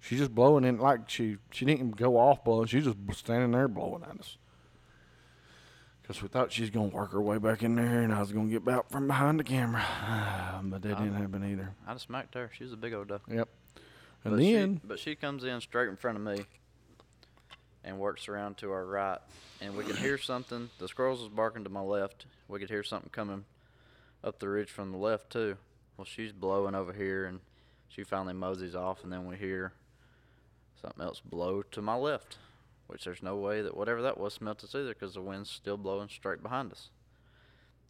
she 0.00 0.16
just 0.16 0.34
blowing 0.34 0.64
in 0.64 0.78
like 0.78 1.08
she 1.10 1.36
she 1.50 1.64
didn't 1.66 1.78
even 1.80 1.90
go 1.92 2.16
off 2.16 2.42
blowing. 2.42 2.66
She 2.68 2.80
just 2.80 2.96
standing 3.12 3.50
there 3.52 3.68
blowing 3.68 4.02
at 4.02 4.18
us. 4.18 4.36
Cause 6.06 6.20
we 6.20 6.28
thought 6.28 6.52
she 6.52 6.62
was 6.62 6.70
gonna 6.70 6.88
work 6.88 7.12
her 7.12 7.22
way 7.22 7.38
back 7.38 7.62
in 7.62 7.76
there, 7.76 8.02
and 8.02 8.12
I 8.12 8.20
was 8.20 8.32
gonna 8.32 8.50
get 8.50 8.66
out 8.68 8.90
from 8.90 9.06
behind 9.06 9.38
the 9.38 9.44
camera, 9.44 9.84
but 10.64 10.82
that 10.82 10.98
didn't 10.98 11.14
Oh. 11.14 11.20
happen 11.20 11.44
either. 11.50 11.74
I 11.86 11.92
just 11.92 12.06
smacked 12.06 12.34
her. 12.34 12.50
She 12.56 12.64
was 12.64 12.72
a 12.72 12.76
big 12.76 12.92
old 12.92 13.08
doe. 13.08 13.20
Yep. 13.28 13.48
And 14.24 14.32
but 14.32 14.36
then 14.38 14.74
she, 14.76 14.80
but 14.86 14.98
she 14.98 15.14
comes 15.14 15.44
in 15.44 15.60
straight 15.60 15.88
in 15.88 15.96
front 15.96 16.18
of 16.18 16.24
me 16.24 16.44
and 17.84 17.98
works 17.98 18.28
around 18.28 18.56
to 18.58 18.70
our 18.72 18.84
right, 18.84 19.18
and 19.60 19.76
we 19.76 19.84
can 19.84 19.96
hear 19.96 20.18
something. 20.18 20.70
The 20.78 20.88
squirrels 20.88 21.20
was 21.20 21.28
barking 21.28 21.62
to 21.64 21.70
my 21.70 21.80
left. 21.80 22.26
We 22.48 22.58
could 22.58 22.68
hear 22.70 22.82
something 22.82 23.10
coming 23.10 23.44
up 24.24 24.38
the 24.40 24.48
ridge 24.48 24.70
from 24.70 24.90
the 24.90 24.98
left 24.98 25.30
too. 25.30 25.56
Well, 25.96 26.04
she's 26.04 26.32
blowing 26.32 26.74
over 26.74 26.92
here, 26.92 27.26
and 27.26 27.40
she 27.88 28.02
finally 28.02 28.34
moseys 28.34 28.74
off, 28.74 29.04
and 29.04 29.12
then 29.12 29.24
we 29.26 29.36
hear 29.36 29.72
something 30.80 31.02
else 31.02 31.20
blow 31.20 31.62
to 31.62 31.80
my 31.80 31.94
left, 31.94 32.38
which 32.92 33.04
there's 33.04 33.22
no 33.22 33.36
way 33.36 33.62
that 33.62 33.74
whatever 33.74 34.02
that 34.02 34.18
was 34.18 34.34
smelt 34.34 34.62
us 34.62 34.74
either, 34.74 34.90
because 34.92 35.14
the 35.14 35.22
wind's 35.22 35.50
still 35.50 35.78
blowing 35.78 36.08
straight 36.10 36.42
behind 36.42 36.70
us. 36.70 36.90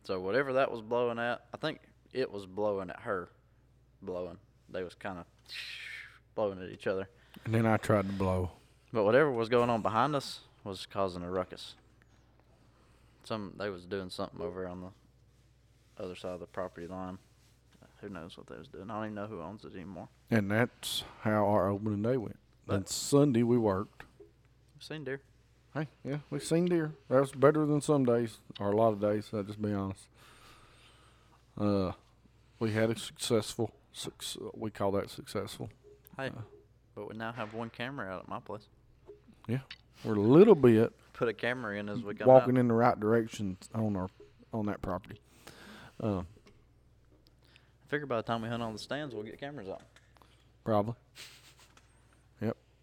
So 0.04 0.20
whatever 0.20 0.52
that 0.52 0.70
was 0.70 0.80
blowing 0.80 1.18
at, 1.18 1.44
I 1.52 1.56
think 1.56 1.80
it 2.12 2.30
was 2.30 2.46
blowing 2.46 2.88
at 2.88 3.00
her, 3.00 3.28
blowing. 4.00 4.38
They 4.70 4.84
was 4.84 4.94
kind 4.94 5.18
of 5.18 5.24
blowing 6.36 6.62
at 6.62 6.70
each 6.70 6.86
other. 6.86 7.08
and 7.44 7.52
then 7.52 7.66
I 7.66 7.76
tried 7.78 8.06
to 8.06 8.12
blow. 8.12 8.50
But 8.92 9.04
whatever 9.04 9.30
was 9.30 9.48
going 9.48 9.70
on 9.70 9.82
behind 9.82 10.14
us 10.14 10.40
was 10.64 10.86
causing 10.86 11.22
a 11.24 11.30
ruckus. 11.30 11.74
Some 13.24 13.54
they 13.58 13.70
was 13.70 13.84
doing 13.84 14.10
something 14.10 14.40
over 14.40 14.66
on 14.68 14.82
the 14.82 16.02
other 16.02 16.14
side 16.14 16.32
of 16.34 16.40
the 16.40 16.46
property 16.46 16.86
line. 16.86 17.18
Who 18.00 18.08
knows 18.08 18.36
what 18.36 18.48
they 18.48 18.56
was 18.56 18.66
doing? 18.68 18.90
I 18.90 18.94
don't 18.94 19.04
even 19.04 19.14
know 19.14 19.26
who 19.26 19.40
owns 19.40 19.64
it 19.64 19.74
anymore. 19.74 20.08
And 20.30 20.50
that's 20.50 21.04
how 21.22 21.46
our 21.46 21.68
opening 21.70 22.02
day 22.02 22.16
went. 22.16 22.36
But- 22.66 22.74
Then 22.74 22.86
Sunday 22.86 23.42
we 23.44 23.56
worked. 23.58 24.02
Seen 24.82 25.04
deer. 25.04 25.20
Hey, 25.74 25.86
yeah, 26.04 26.18
we've 26.28 26.42
seen 26.42 26.64
deer. 26.66 26.92
That's 27.08 27.30
better 27.30 27.64
than 27.64 27.80
some 27.80 28.04
days, 28.04 28.38
or 28.58 28.72
a 28.72 28.76
lot 28.76 28.88
of 28.92 29.00
days. 29.00 29.30
I'll 29.32 29.44
just 29.44 29.62
be 29.62 29.72
honest. 29.72 30.08
Uh, 31.56 31.92
we 32.58 32.72
had 32.72 32.90
a 32.90 32.98
successful. 32.98 33.70
Suc- 33.92 34.24
we 34.54 34.70
call 34.72 34.90
that 34.92 35.08
successful. 35.08 35.70
Hey, 36.16 36.26
Uh. 36.30 36.40
but 36.96 37.08
we 37.08 37.16
now 37.16 37.30
have 37.30 37.54
one 37.54 37.70
camera 37.70 38.08
out 38.08 38.22
at 38.22 38.28
my 38.28 38.40
place. 38.40 38.66
Yeah, 39.46 39.60
we're 40.04 40.16
a 40.16 40.20
little 40.20 40.56
bit 40.56 40.92
Put 41.12 41.28
a 41.28 41.32
camera 41.32 41.76
in 41.78 41.88
as 41.88 42.02
we 42.02 42.14
come 42.14 42.26
walking 42.26 42.56
out. 42.56 42.60
in 42.60 42.66
the 42.68 42.74
right 42.74 42.98
direction 42.98 43.58
on 43.74 43.94
our 43.96 44.08
on 44.52 44.66
that 44.66 44.82
property. 44.82 45.20
Uh, 46.02 46.20
I 46.20 46.24
figure 47.88 48.06
by 48.06 48.16
the 48.16 48.22
time 48.24 48.42
we 48.42 48.48
hunt 48.48 48.62
on 48.64 48.72
the 48.72 48.78
stands, 48.80 49.14
we'll 49.14 49.22
get 49.24 49.38
cameras 49.38 49.68
on. 49.68 49.80
Probably. 50.64 50.94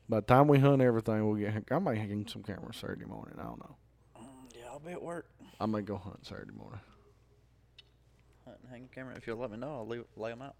By 0.10 0.17
the 0.17 0.26
time 0.26 0.48
we 0.48 0.58
hunt 0.58 0.82
everything, 0.82 1.28
we'll 1.28 1.38
get. 1.39 1.63
I 1.72 1.80
might 1.80 1.98
hang 1.98 2.28
some 2.28 2.41
cameras 2.41 2.78
Saturday 2.78 3.06
morning. 3.06 3.36
I 3.39 3.43
don't 3.43 3.60
know. 3.60 3.76
Yeah, 4.56 4.65
I'll 4.72 4.80
be 4.80 4.91
at 4.91 5.02
work. 5.02 5.30
I 5.60 5.67
may 5.67 5.82
go 5.82 5.98
hunt 5.98 6.26
Saturday 6.26 6.52
morning. 6.58 6.80
Hunt 8.45 8.58
and 8.63 8.72
hang 8.72 8.89
a 8.91 8.95
camera. 8.95 9.15
If 9.15 9.28
you'll 9.28 9.38
let 9.38 9.52
me 9.52 9.58
know, 9.58 9.72
I'll 9.76 9.88
leave, 9.88 10.06
lay 10.17 10.32
them 10.32 10.41
out. 10.41 10.56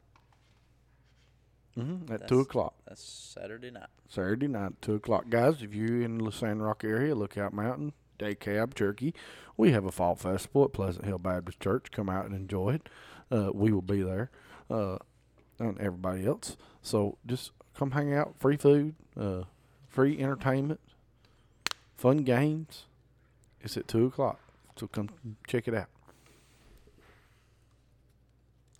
Mm-hmm. 1.77 2.03
At 2.03 2.07
That's- 2.07 2.29
two 2.29 2.39
o'clock 2.41 2.75
That's 2.88 3.01
Saturday 3.03 3.71
night. 3.71 3.88
Saturday 4.07 4.47
night, 4.47 4.73
two 4.81 4.95
o'clock, 4.95 5.29
guys. 5.29 5.62
If 5.62 5.73
you're 5.73 6.01
in 6.01 6.17
the 6.17 6.31
Sand 6.31 6.63
Rock 6.63 6.83
area, 6.83 7.15
Lookout 7.15 7.53
Mountain, 7.53 7.93
DeKalb, 8.17 8.73
Turkey, 8.73 9.13
we 9.55 9.71
have 9.71 9.85
a 9.85 9.91
fall 9.91 10.15
festival 10.15 10.65
at 10.65 10.73
Pleasant 10.73 11.05
Hill 11.05 11.19
Baptist 11.19 11.59
Church. 11.59 11.88
Come 11.91 12.09
out 12.09 12.25
and 12.25 12.35
enjoy 12.35 12.75
it. 12.75 12.89
Uh, 13.31 13.51
we 13.53 13.71
will 13.71 13.83
be 13.83 14.01
there, 14.01 14.29
uh, 14.69 14.97
and 15.59 15.79
everybody 15.79 16.25
else. 16.25 16.57
So 16.81 17.17
just 17.25 17.51
come 17.79 17.91
hang 17.91 18.13
out. 18.13 18.35
Free 18.39 18.57
food, 18.57 18.93
uh, 19.17 19.43
free 19.87 20.19
entertainment, 20.19 20.81
fun 21.95 22.17
games. 22.17 22.85
It's 23.61 23.77
at 23.77 23.87
two 23.87 24.05
o'clock, 24.05 24.39
so 24.75 24.87
come 24.87 25.09
check 25.47 25.67
it 25.67 25.73
out. 25.73 25.87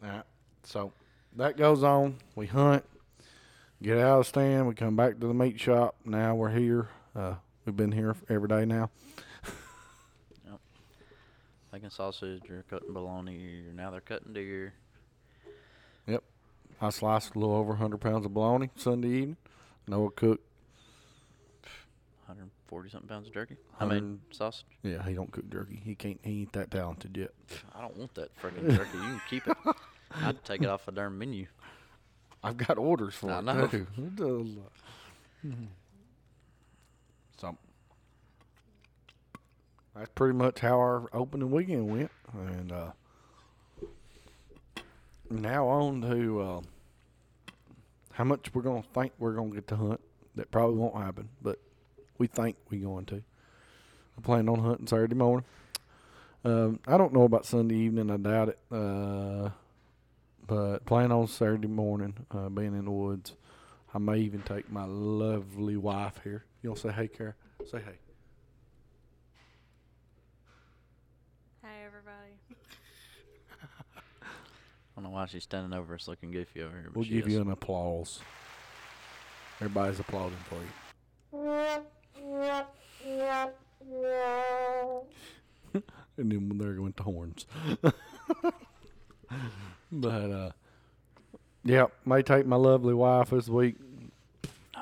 All 0.04 0.10
right. 0.10 0.24
So 0.64 0.92
that 1.38 1.56
goes 1.56 1.82
on. 1.82 2.18
We 2.36 2.48
hunt, 2.48 2.84
get 3.82 3.98
out 3.98 4.20
of 4.20 4.28
stand. 4.28 4.68
We 4.68 4.74
come 4.74 4.98
back 4.98 5.20
to 5.20 5.28
the 5.28 5.34
meat 5.34 5.60
shop. 5.60 5.96
Now 6.04 6.36
we're 6.36 6.52
here. 6.52 6.90
Uh, 7.16 7.36
we've 7.66 7.76
been 7.76 7.94
here 7.94 8.16
every 8.30 8.50
day 8.50 8.66
now. 8.66 8.90
Making 11.72 11.92
sausage 11.92 12.50
or 12.50 12.66
cutting 12.68 12.94
bologna. 12.94 13.64
Now 13.76 13.92
they're 13.92 14.02
cutting 14.02 14.34
deer. 14.34 14.74
I 16.82 16.90
sliced 16.90 17.36
a 17.36 17.40
little 17.40 17.56
over 17.56 17.70
100 17.70 17.98
pounds 18.00 18.26
of 18.26 18.34
bologna 18.34 18.70
Sunday 18.76 19.10
evening. 19.10 19.38
Noah 19.88 20.12
cooked. 20.12 20.46
140 22.28 22.90
something 22.90 23.10
pounds 23.10 23.28
of 23.28 23.34
jerky. 23.34 23.58
I 23.80 23.86
mean 23.86 24.22
sausage. 24.32 24.66
Yeah, 24.84 25.04
he 25.04 25.14
don't 25.14 25.32
cook 25.32 25.50
jerky. 25.50 25.82
He 25.84 25.96
can't. 25.96 26.20
He 26.24 26.42
ain't 26.42 26.54
that 26.54 26.72
talented 26.72 27.18
yet. 27.18 27.32
I 27.76 27.82
don't 27.82 27.98
want 27.98 28.14
that 28.16 28.30
freaking 28.42 28.70
jerky. 28.76 28.98
You 28.98 29.04
can 29.04 29.22
keep 29.30 29.48
it. 29.48 29.58
I'd 30.24 30.44
take 30.46 30.62
it 30.62 30.70
off 30.70 30.86
the 30.86 30.92
darn 30.92 31.18
menu. 31.18 31.48
I've 32.44 32.58
got 32.58 32.78
orders 32.78 33.16
for 33.16 33.32
I 33.32 33.40
it 33.40 33.46
know. 33.46 33.68
too. 33.68 33.88
It 33.98 34.16
does 34.16 34.28
a 34.28 34.60
lot. 34.60 34.72
So 37.38 37.58
that's 39.96 40.10
pretty 40.16 40.34
much 40.38 40.60
how 40.60 40.78
our 40.80 41.10
opening 41.14 41.52
weekend 41.52 41.90
went, 41.92 42.12
and 42.34 42.72
uh, 42.72 42.92
now 45.30 45.68
on 45.68 46.02
to 46.02 46.42
uh, 46.42 46.62
how 48.14 48.24
much 48.24 48.54
we're 48.54 48.62
gonna 48.62 48.84
think 48.94 49.14
we're 49.20 49.34
gonna 49.34 49.52
get 49.52 49.68
to 49.68 49.76
hunt. 49.76 50.02
That 50.36 50.52
probably 50.52 50.78
won't 50.78 50.96
happen, 50.96 51.30
but 51.42 51.60
we 52.18 52.28
think 52.28 52.56
we're 52.70 52.82
going 52.82 53.06
to. 53.06 53.24
I 54.18 54.22
plan 54.22 54.48
on 54.50 54.60
hunting 54.60 54.88
Saturday 54.88 55.16
morning. 55.16 55.46
Um, 56.46 56.80
I 56.88 56.98
don't 56.98 57.14
know 57.14 57.24
about 57.24 57.46
Sunday 57.46 57.76
evening. 57.76 58.10
I 58.12 58.18
doubt 58.18 58.50
it. 58.50 58.60
Uh, 58.72 59.50
but 60.48 60.86
plan 60.86 61.12
on 61.12 61.28
Saturday 61.28 61.68
morning, 61.68 62.14
uh, 62.32 62.50
being 62.50 62.74
in 62.74 62.86
the 62.86 62.92
woods. 62.92 63.34
I 63.94 63.98
may 63.98 64.18
even 64.20 64.42
take 64.42 64.72
my 64.72 64.86
lovely 64.86 65.78
wife 65.78 66.20
here. 66.24 66.46
You'll 66.62 66.76
say 66.76 66.92
hey, 66.92 67.08
Kara? 67.08 67.36
Say 67.66 67.80
hey. 67.80 67.98
Hi, 71.64 71.86
everybody. 71.86 72.34
I 75.00 75.02
don't 75.02 75.12
know 75.12 75.16
why 75.16 75.28
she's 75.28 75.44
standing 75.44 75.72
over 75.80 75.96
us 75.96 76.10
looking 76.10 76.30
goofy 76.32 76.62
over 76.62 76.76
here. 76.76 76.90
But 76.94 76.96
We'll 76.98 77.08
give 77.08 77.26
is. 77.28 77.34
you 77.34 77.40
an 77.40 77.50
applause. 77.52 78.20
Everybody's 79.62 79.98
applauding 79.98 80.36
for 80.50 80.56
you. 81.32 81.80
and 86.18 86.32
then 86.32 86.52
there 86.58 86.82
went 86.82 86.98
the 86.98 87.04
horns. 87.04 87.46
but 89.90 90.10
uh, 90.10 90.52
yeah, 91.64 91.86
may 92.06 92.22
take 92.22 92.46
my 92.46 92.58
lovely 92.58 92.94
wife 92.94 93.30
this 93.30 93.48
week. 93.48 93.76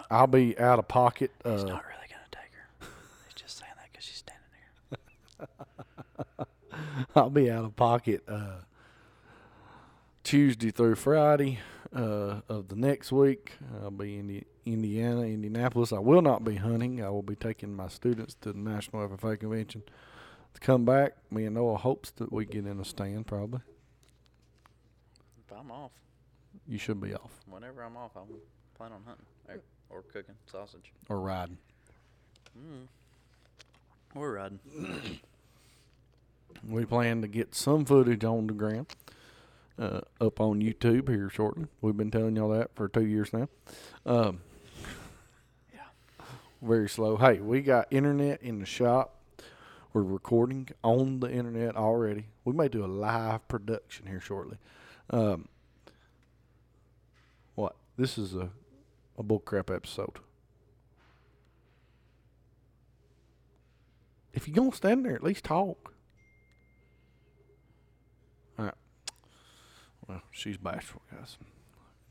I'll 0.09 0.25
be 0.25 0.57
out 0.57 0.79
of 0.79 0.87
pocket. 0.87 1.29
He's 1.43 1.61
Uh, 1.61 1.67
not 1.67 1.85
really 1.85 2.07
gonna 2.09 2.23
take 2.31 2.51
her. 2.53 2.87
He's 3.27 3.35
just 3.35 3.59
saying 3.59 3.71
that 3.75 3.89
because 3.91 4.03
she's 4.05 4.23
standing 4.25 5.47
there. 6.39 6.47
I'll 7.15 7.29
be 7.29 7.51
out 7.51 7.65
of 7.65 7.75
pocket 7.75 8.23
uh, 8.27 8.61
Tuesday 10.27 10.71
through 10.71 10.95
Friday 10.95 11.57
uh, 11.95 12.41
of 12.49 12.67
the 12.67 12.75
next 12.75 13.13
week. 13.13 13.53
I'll 13.81 13.91
be 13.91 14.17
in 14.17 14.27
the 14.27 14.43
Indiana, 14.65 15.21
Indianapolis. 15.21 15.93
I 15.93 15.99
will 15.99 16.21
not 16.21 16.43
be 16.43 16.55
hunting. 16.55 17.01
I 17.01 17.09
will 17.09 17.23
be 17.23 17.37
taking 17.37 17.73
my 17.73 17.87
students 17.87 18.35
to 18.41 18.51
the 18.51 18.59
National 18.59 19.07
FFA 19.07 19.39
convention. 19.39 19.83
To 20.53 20.59
come 20.59 20.83
back, 20.83 21.15
me 21.31 21.45
and 21.45 21.55
Noah 21.55 21.77
hopes 21.77 22.11
that 22.17 22.33
we 22.33 22.43
get 22.45 22.65
in 22.65 22.77
a 22.77 22.83
stand. 22.83 23.25
Probably 23.25 23.61
If 25.45 25.57
I'm 25.57 25.71
off, 25.71 25.91
you 26.67 26.77
should 26.77 26.99
be 26.99 27.13
off 27.13 27.31
whenever 27.49 27.81
I'm 27.81 27.95
off, 27.95 28.11
I'm 28.17 28.27
plan 28.75 28.91
on 28.91 29.03
hunting 29.07 29.25
or, 29.47 29.61
or 29.99 30.01
cooking 30.11 30.35
sausage. 30.51 30.91
or 31.07 31.21
riding. 31.21 31.57
Mm. 32.59 32.87
We're 34.13 34.35
riding. 34.35 34.59
We 36.67 36.83
plan 36.83 37.21
to 37.21 37.29
get 37.29 37.55
some 37.55 37.85
footage 37.85 38.25
on 38.25 38.47
the 38.47 38.53
ground 38.53 38.87
uh, 39.79 40.01
up 40.19 40.39
on 40.39 40.61
YouTube 40.61 41.09
here 41.09 41.29
shortly. 41.29 41.67
We've 41.81 41.95
been 41.97 42.11
telling 42.11 42.35
y'all 42.35 42.49
that 42.49 42.75
for 42.75 42.87
two 42.87 43.05
years 43.05 43.31
now. 43.33 43.47
Um, 44.05 44.41
Yeah. 45.73 45.81
Very 46.61 46.89
slow. 46.89 47.17
Hey, 47.17 47.39
we 47.39 47.61
got 47.61 47.87
internet 47.91 48.41
in 48.41 48.59
the 48.59 48.65
shop. 48.65 49.15
We're 49.93 50.03
recording 50.03 50.69
on 50.83 51.19
the 51.19 51.31
internet 51.31 51.75
already. 51.75 52.25
We 52.45 52.53
may 52.53 52.67
do 52.67 52.83
a 52.83 52.87
live 52.87 53.47
production 53.47 54.05
here 54.07 54.19
shortly. 54.19 54.57
Um, 55.09 55.47
what? 57.55 57.75
This 57.97 58.17
is 58.17 58.35
a 58.35 58.51
a 59.17 59.23
bullcrap 59.23 59.73
episode. 59.73 60.19
If 64.33 64.47
you're 64.47 64.55
gonna 64.55 64.71
stand 64.75 65.05
there, 65.05 65.15
at 65.15 65.23
least 65.23 65.43
talk. 65.45 65.93
All 68.59 68.65
right. 68.65 68.73
Well, 70.07 70.21
she's 70.31 70.57
bashful, 70.57 71.01
guys. 71.11 71.37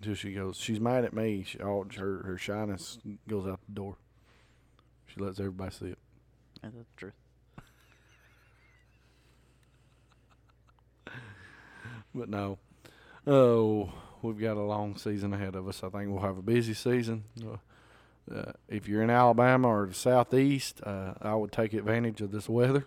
Until 0.00 0.14
she 0.14 0.32
goes, 0.32 0.58
she's 0.58 0.80
mad 0.80 1.04
at 1.04 1.14
me. 1.14 1.44
She, 1.46 1.58
all 1.60 1.86
her 1.96 2.22
her 2.24 2.36
shyness 2.36 2.98
goes 3.28 3.46
out 3.46 3.60
the 3.66 3.74
door. 3.74 3.96
She 5.06 5.20
lets 5.20 5.40
everybody 5.40 5.70
see 5.70 5.86
it. 5.86 5.98
Ain't 6.62 6.74
that 6.74 6.86
the 6.94 6.96
truth? 6.96 7.14
But 12.14 12.28
no. 12.30 12.58
Oh, 13.26 13.92
we've 14.22 14.38
got 14.38 14.56
a 14.56 14.62
long 14.62 14.96
season 14.96 15.34
ahead 15.34 15.54
of 15.54 15.68
us. 15.68 15.82
I 15.82 15.90
think 15.90 16.10
we'll 16.10 16.22
have 16.22 16.38
a 16.38 16.42
busy 16.42 16.74
season. 16.74 17.24
Uh, 17.42 17.56
uh, 18.34 18.52
if 18.68 18.88
you're 18.88 19.02
in 19.02 19.10
Alabama 19.10 19.68
or 19.68 19.86
the 19.86 19.94
southeast, 19.94 20.80
uh, 20.82 21.12
I 21.20 21.34
would 21.34 21.52
take 21.52 21.74
advantage 21.74 22.20
of 22.20 22.32
this 22.32 22.48
weather 22.48 22.86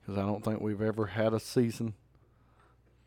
because 0.00 0.18
I 0.18 0.26
don't 0.26 0.44
think 0.44 0.60
we've 0.60 0.82
ever 0.82 1.06
had 1.06 1.32
a 1.32 1.40
season, 1.40 1.94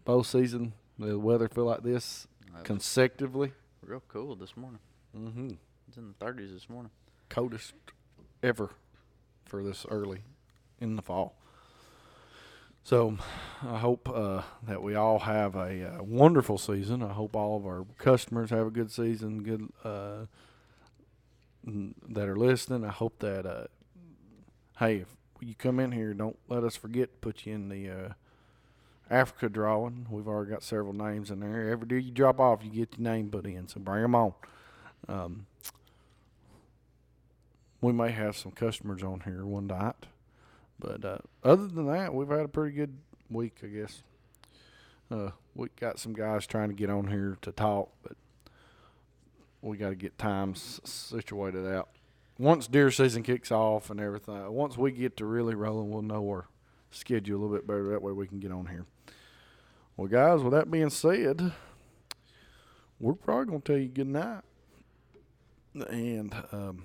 bow 0.04 0.24
season, 0.24 0.74
the 1.00 1.18
weather 1.20 1.48
feel 1.48 1.66
like 1.66 1.84
this 1.84 2.28
Uh, 2.56 2.62
consecutively. 2.64 3.54
real 3.82 4.02
cool 4.08 4.36
this 4.36 4.56
morning. 4.58 4.80
Mm-hmm. 5.18 5.52
It's 5.88 5.98
in 5.98 6.14
the 6.18 6.26
30s 6.26 6.54
this 6.54 6.70
morning. 6.70 6.92
Coldest 7.30 7.74
ever 8.42 8.70
for 9.46 9.64
this 9.64 9.86
early 9.90 10.20
in 10.80 10.96
the 10.96 11.02
fall. 11.02 11.36
So 12.84 13.18
I 13.64 13.80
hope 13.80 14.08
uh, 14.10 14.44
that 14.68 14.82
we 14.84 14.94
all 14.96 15.20
have 15.20 15.56
a 15.56 15.98
uh, 16.00 16.04
wonderful 16.04 16.58
season. 16.60 17.02
I 17.02 17.14
hope 17.14 17.36
all 17.36 17.58
of 17.58 17.66
our 17.66 17.86
customers 17.98 18.52
have 18.52 18.68
a 18.68 18.72
good 18.72 18.92
season. 18.92 19.42
Good 19.42 19.70
uh, 19.84 20.26
n- 21.66 21.96
that 22.08 22.28
are 22.30 22.36
listening. 22.36 22.86
I 22.86 22.92
hope 22.92 23.20
that 23.20 23.46
uh, 23.48 23.66
hey, 24.78 24.98
if 24.98 25.08
you 25.42 25.56
come 25.56 25.80
in 25.80 25.92
here, 25.94 26.14
don't 26.14 26.38
let 26.48 26.64
us 26.64 26.76
forget 26.76 27.12
to 27.12 27.18
put 27.20 27.46
you 27.48 27.54
in 27.56 27.70
the 27.70 27.90
uh, 27.90 28.10
Africa 29.10 29.50
drawing. 29.50 30.08
We've 30.10 30.28
already 30.28 30.52
got 30.52 30.64
several 30.64 30.94
names 30.94 31.32
in 31.32 31.40
there. 31.40 31.70
Every 31.70 31.88
day 31.88 32.00
you 32.00 32.12
drop 32.12 32.40
off, 32.40 32.64
you 32.64 32.70
get 32.70 32.98
your 32.98 33.04
name 33.04 33.30
put 33.30 33.46
in. 33.46 33.68
So 33.68 33.80
bring 33.80 34.02
them 34.02 34.16
on. 34.16 34.34
Um, 35.08 35.46
we 37.82 37.94
may 37.94 38.12
have 38.12 38.36
some 38.36 38.52
customers 38.52 39.04
on 39.04 39.22
here 39.22 39.46
one 39.46 39.68
night. 39.68 40.08
But 40.80 41.06
uh, 41.06 41.18
other 41.44 41.68
than 41.68 41.88
that, 41.88 42.14
we've 42.14 42.30
had 42.30 42.42
a 42.42 42.48
pretty 42.48 42.76
good 42.76 42.98
week, 43.30 43.60
I 43.64 43.68
guess. 43.68 44.04
Uh, 45.10 45.32
we 45.54 45.70
got 45.80 46.00
some 46.00 46.14
guys 46.14 46.48
trying 46.48 46.70
to 46.70 46.76
get 46.76 46.90
on 46.90 47.08
here 47.08 47.38
to 47.44 47.52
talk, 47.52 47.92
but 48.02 48.14
we 49.62 49.78
got 49.78 49.90
to 49.90 49.96
get 49.96 50.18
times 50.18 50.82
situated 50.84 51.68
out. 51.68 51.90
Once 52.38 52.68
deer 52.68 52.92
season 52.92 53.24
kicks 53.24 53.52
off 53.52 53.90
and 53.90 54.00
everything, 54.00 54.52
once 54.52 54.78
we 54.78 54.92
get 54.92 55.16
to 55.18 55.26
really 55.26 55.56
rolling, 55.56 55.90
we'll 55.90 56.02
know 56.02 56.28
our 56.28 56.48
schedule 56.92 57.38
a 57.38 57.40
little 57.40 57.56
bit 57.56 57.68
better. 57.68 57.90
That 57.90 58.02
way 58.02 58.12
we 58.12 58.28
can 58.28 58.40
get 58.40 58.52
on 58.52 58.66
here. 58.66 58.86
Well, 59.98 60.08
guys, 60.08 60.42
with 60.42 60.52
that 60.52 60.70
being 60.70 60.90
said, 60.90 61.54
we're 63.00 63.14
probably 63.14 63.46
gonna 63.46 63.60
tell 63.62 63.78
you 63.78 63.88
good 63.88 64.08
night. 64.08 64.42
And 65.74 66.34
um, 66.52 66.84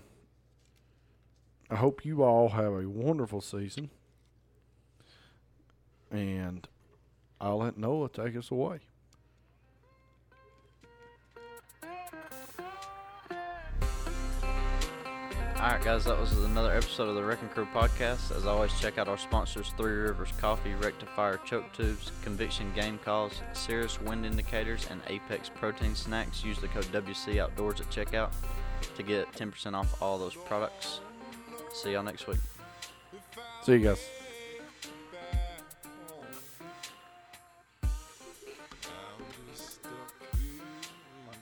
I 1.68 1.74
hope 1.74 2.04
you 2.04 2.22
all 2.22 2.50
have 2.50 2.72
a 2.72 2.88
wonderful 2.88 3.40
season. 3.40 3.90
And 6.10 6.68
I'll 7.40 7.58
let 7.58 7.76
Noah 7.76 8.10
take 8.10 8.36
us 8.36 8.52
away. 8.52 8.78
All 15.60 15.66
right, 15.66 15.84
guys, 15.84 16.06
that 16.06 16.18
was 16.18 16.32
another 16.38 16.74
episode 16.74 17.10
of 17.10 17.16
the 17.16 17.22
Wrecking 17.22 17.50
Crew 17.50 17.66
podcast. 17.74 18.34
As 18.34 18.46
always, 18.46 18.72
check 18.80 18.96
out 18.96 19.08
our 19.08 19.18
sponsors 19.18 19.74
Three 19.76 19.92
Rivers 19.92 20.32
Coffee, 20.38 20.72
Rectifier 20.72 21.38
Choke 21.44 21.70
Tubes, 21.74 22.12
Conviction 22.22 22.72
Game 22.74 22.98
Calls, 23.04 23.42
Cirrus 23.52 24.00
Wind 24.00 24.24
Indicators, 24.24 24.86
and 24.90 25.02
Apex 25.08 25.50
Protein 25.50 25.94
Snacks. 25.94 26.42
Use 26.42 26.58
the 26.60 26.68
code 26.68 26.86
WC 26.86 27.40
Outdoors 27.40 27.78
at 27.78 27.90
checkout 27.90 28.30
to 28.96 29.02
get 29.02 29.30
10% 29.32 29.74
off 29.74 30.00
all 30.00 30.18
those 30.18 30.34
products. 30.34 31.00
See 31.74 31.92
y'all 31.92 32.02
next 32.02 32.26
week. 32.26 32.38
See 33.62 33.72
you 33.72 33.80
guys. 33.80 34.19